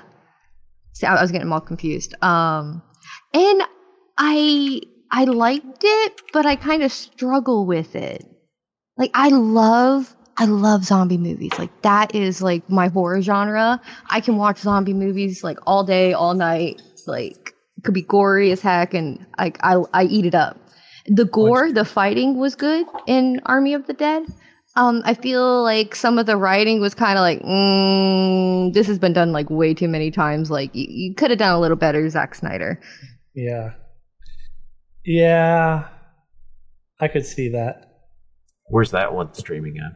[0.93, 2.13] See, I I was getting them all confused.
[2.21, 2.83] Um,
[3.33, 3.63] and
[4.17, 8.25] I I liked it, but I kind of struggle with it.
[8.97, 11.51] Like I love I love zombie movies.
[11.57, 13.79] Like that is like my horror genre.
[14.09, 16.81] I can watch zombie movies like all day, all night.
[17.07, 20.57] Like it could be gory as heck, and like I I eat it up.
[21.07, 24.25] The gore, the fighting was good in Army of the Dead.
[24.75, 28.97] Um, I feel like some of the writing was kind of like, mm, this has
[28.97, 30.49] been done like way too many times.
[30.49, 32.79] Like you, you could have done a little better, Zack Snyder.
[33.35, 33.73] Yeah,
[35.05, 35.89] yeah.
[36.99, 37.89] I could see that.
[38.67, 39.91] Where's that one streaming at?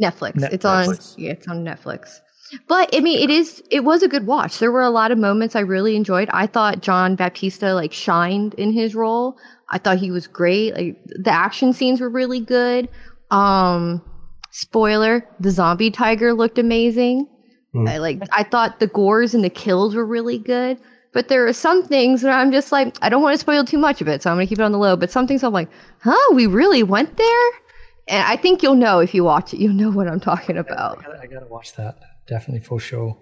[0.00, 0.36] Netflix.
[0.36, 2.20] Net- it's on yeah, it's on Netflix.
[2.68, 4.58] But I mean, it is it was a good watch.
[4.58, 6.28] There were a lot of moments I really enjoyed.
[6.32, 9.36] I thought John Baptista like shined in his role.
[9.70, 10.74] I thought he was great.
[10.74, 12.88] Like the action scenes were really good.
[13.30, 14.02] Um
[14.50, 17.28] spoiler, the zombie tiger looked amazing.
[17.72, 17.88] Hmm.
[17.88, 20.78] I like I thought the gores and the kills were really good.
[21.12, 23.78] But there are some things where I'm just like, I don't want to spoil too
[23.78, 24.96] much of it, so I'm gonna keep it on the low.
[24.96, 25.68] But some things I'm like,
[26.00, 27.50] huh, we really went there?
[28.08, 29.60] And I think you'll know if you watch it.
[29.60, 31.02] You'll know what I'm talking I about.
[31.02, 31.98] gotta, I gotta watch that.
[32.26, 33.18] Definitely for show.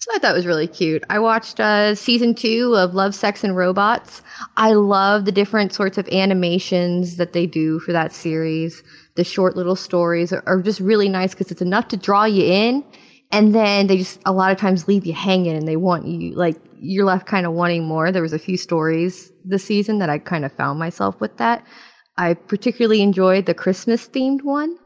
[0.00, 1.02] So I thought it was really cute.
[1.10, 4.22] I watched uh, season two of Love, Sex, and Robots.
[4.56, 8.84] I love the different sorts of animations that they do for that series.
[9.16, 12.44] The short little stories are, are just really nice because it's enough to draw you
[12.44, 12.84] in,
[13.32, 16.32] and then they just a lot of times leave you hanging, and they want you
[16.36, 18.12] like you're left kind of wanting more.
[18.12, 21.66] There was a few stories this season that I kind of found myself with that.
[22.16, 24.78] I particularly enjoyed the Christmas themed one.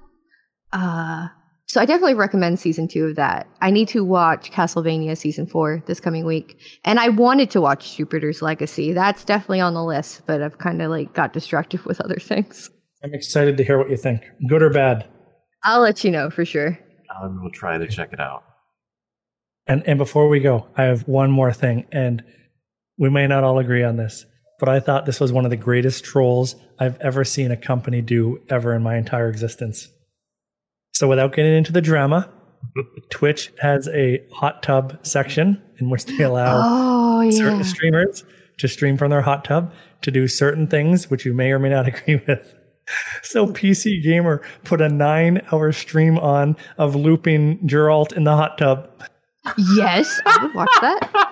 [0.72, 1.28] Uh,
[1.72, 3.48] so I definitely recommend season two of that.
[3.62, 7.96] I need to watch Castlevania season four this coming week, and I wanted to watch
[7.96, 8.92] Jupiter's Legacy.
[8.92, 12.68] That's definitely on the list, but I've kind of like got distracted with other things.
[13.02, 14.20] I'm excited to hear what you think,
[14.50, 15.08] good or bad.
[15.64, 16.78] I'll let you know for sure.
[17.08, 18.44] I will try to check it out.
[19.66, 22.22] And and before we go, I have one more thing, and
[22.98, 24.26] we may not all agree on this,
[24.60, 28.02] but I thought this was one of the greatest trolls I've ever seen a company
[28.02, 29.88] do ever in my entire existence.
[30.92, 32.30] So without getting into the drama,
[33.10, 38.24] Twitch has a hot tub section in which they allow Oh certain yeah, streamers
[38.58, 39.72] to stream from their hot tub
[40.02, 42.54] to do certain things which you may or may not agree with.
[43.22, 48.58] So PC Gamer put a nine hour stream on of looping Geralt in the hot
[48.58, 48.90] tub.
[49.74, 51.28] yes, I would watch that.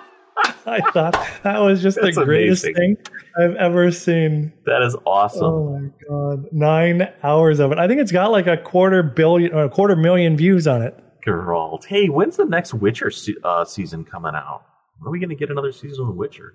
[0.65, 1.13] I thought
[1.43, 2.95] that was just That's the greatest amazing.
[2.97, 4.53] thing I've ever seen.
[4.65, 5.43] That is awesome.
[5.43, 6.45] Oh my god.
[6.51, 7.79] Nine hours of it.
[7.79, 10.97] I think it's got like a quarter billion or a quarter million views on it.
[11.25, 11.85] Geralt.
[11.85, 14.63] Hey, when's the next Witcher se- uh, season coming out?
[14.99, 16.53] When are we going to get another season of Witcher?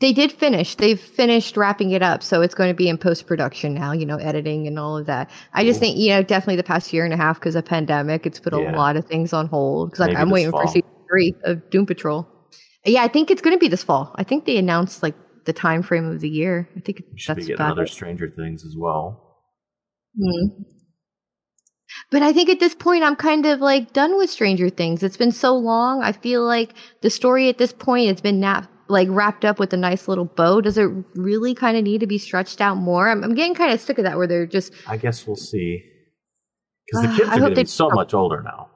[0.00, 0.74] They did finish.
[0.74, 3.92] They've finished wrapping it up, so it's going to be in post production now.
[3.92, 5.30] You know, editing and all of that.
[5.52, 5.88] I just Cool.
[5.90, 8.52] think you know, definitely the past year and a half because of pandemic, it's put
[8.54, 8.76] a Yeah.
[8.76, 9.90] lot of things on hold.
[9.90, 12.26] Because like Maybe I'm this waiting for season three of Doom Patrol.
[12.84, 14.12] Yeah, I think it's going to be this fall.
[14.16, 15.14] I think they announced like
[15.46, 16.68] the time frame of the year.
[16.76, 17.86] I think We should that's be another.
[17.86, 19.38] Stranger Things as well.
[20.18, 20.64] Mhm.
[22.10, 25.02] But I think at this point, I'm kind of like done with Stranger Things.
[25.02, 26.02] It's been so long.
[26.02, 29.72] I feel like the story at this point has been nap- like wrapped up with
[29.72, 30.60] a nice little bow.
[30.60, 33.08] Does it really kind of need to be stretched out more?
[33.08, 35.82] I'm, I'm getting kind of sick of that where they're just, I guess we'll see.
[36.86, 38.68] Because the Uh, kids I are getting so much older now.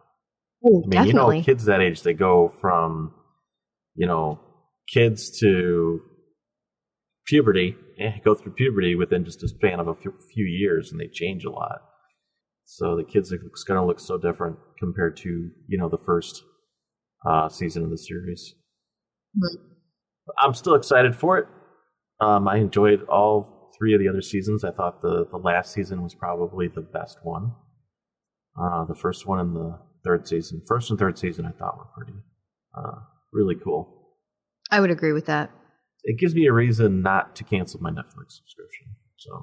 [0.64, 1.36] oh, I mean, definitely.
[1.36, 3.12] you know, kids that age, they go from,
[3.98, 4.40] you know,
[4.92, 6.00] kids to
[7.26, 11.08] puberty, eh, go through puberty within just a span of a few, years, and they
[11.08, 11.80] change a lot.
[12.64, 16.42] So the kids are going to look so different compared to, you know, the first
[17.26, 18.54] uh, season of the series.
[19.36, 19.64] Mhm.
[20.40, 21.46] I'm still excited for it.
[22.20, 24.62] Um, I enjoyed all three of the other seasons.
[24.62, 27.52] I thought the, the last season was probably the best one.
[28.60, 31.90] Uh, the first one and the third season, first and third season, I thought were
[31.96, 32.18] pretty,
[32.76, 33.00] uh,
[33.32, 34.14] really cool.
[34.70, 35.50] I would agree with that.
[36.04, 38.86] It gives me a reason not to cancel my Netflix subscription.
[39.16, 39.34] So,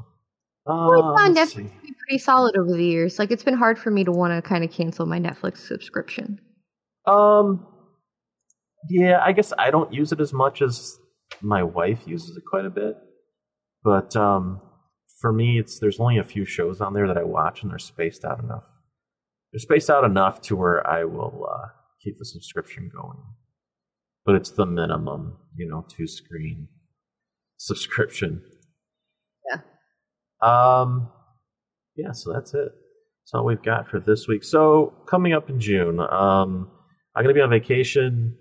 [0.67, 1.63] uh, Well, found Netflix see.
[1.83, 3.19] be pretty solid over the years.
[3.19, 6.39] Like it's been hard for me to want to kind of cancel my Netflix subscription.
[7.05, 7.67] Um,
[8.89, 10.97] yeah, I guess I don't use it as much as
[11.41, 12.95] my wife uses it quite a bit.
[13.83, 14.61] But um,
[15.19, 17.77] for me, it's there's only a few shows on there that I watch, and they're
[17.77, 18.63] spaced out enough
[19.55, 21.67] they're spaced out enough to where I will uh,
[22.03, 23.15] keep the subscription going.
[24.25, 26.67] But it's the minimum, you know, two screen
[27.57, 28.41] subscription.
[29.49, 29.61] Yeah.
[30.41, 31.11] Um.
[31.95, 32.11] Yeah.
[32.11, 32.69] So that's it.
[32.69, 34.43] That's all we've got for this week.
[34.43, 36.71] So coming up in June, um,
[37.15, 38.35] I'm gonna be on vacation.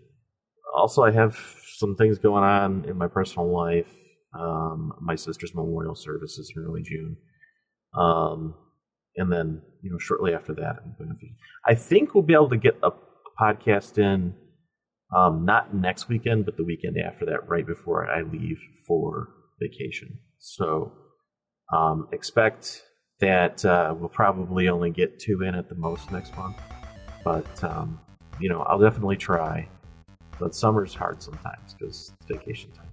[0.77, 1.39] Also, I have
[1.77, 3.95] some things going on in my personal life.
[4.39, 7.17] Um, my sister's memorial service is in early June.
[7.97, 8.55] Um,
[9.17, 11.27] and then, you know, shortly after that, going to.
[11.67, 12.91] I think we'll be able to get a
[13.41, 14.35] podcast in,
[15.15, 19.29] um, not next weekend, but the weekend after that, right before I leave for
[19.61, 20.19] vacation.
[20.39, 20.93] So
[21.73, 22.83] um, expect
[23.21, 26.57] that uh, we'll probably only get two in at the most next month.
[27.25, 28.01] But, um,
[28.39, 29.69] you know, I'll definitely try.
[30.39, 32.89] But summer's hard sometimes because it's vacation time.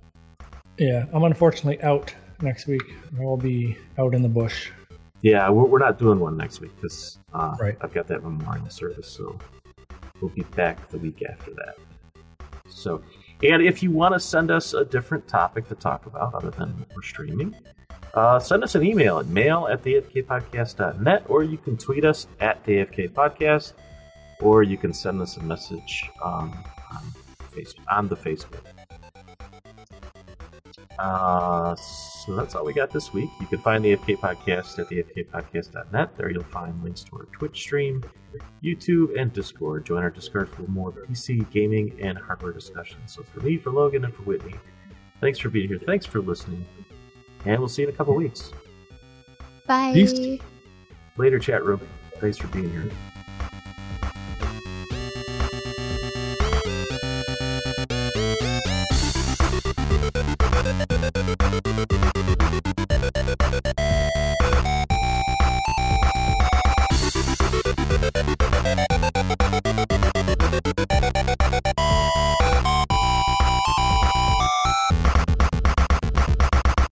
[0.77, 2.83] Yeah, I'm unfortunately out next week.
[3.19, 4.71] I will be out in the bush.
[5.21, 7.77] Yeah, we're, we're not doing one next week because uh, Right.
[7.81, 9.37] I've got that memorial service, so
[10.21, 11.75] we'll be back the week after that.
[12.81, 13.01] So,
[13.43, 16.85] and if you want to send us a different topic to talk about other than
[16.95, 17.55] we're streaming,
[18.13, 22.63] uh, send us an email at mail at theafkpodcast.net, or you can tweet us at
[22.65, 23.73] the AFK Podcast,
[24.41, 26.53] or you can send us a message um,
[26.91, 27.03] on,
[27.51, 28.65] face- on the Facebook.
[30.99, 31.75] Uh,
[32.25, 33.29] so that's all we got this week.
[33.39, 36.17] You can find the AFK Podcast at theafkpodcast.net.
[36.17, 38.03] There you'll find links to our Twitch stream,
[38.63, 39.85] YouTube, and Discord.
[39.85, 43.13] Join our Discord for more PC gaming and hardware discussions.
[43.13, 44.55] So for me, for Logan, and for Whitney,
[45.19, 45.79] thanks for being here.
[45.79, 46.65] Thanks for listening.
[47.45, 48.51] And we'll see you in a couple weeks.
[49.65, 49.93] Bye.
[49.93, 50.39] Peace.
[51.17, 51.81] Later, chat room.
[52.19, 52.91] Thanks for being here.
[61.81, 62.10] Thank you
[63.37, 63.80] the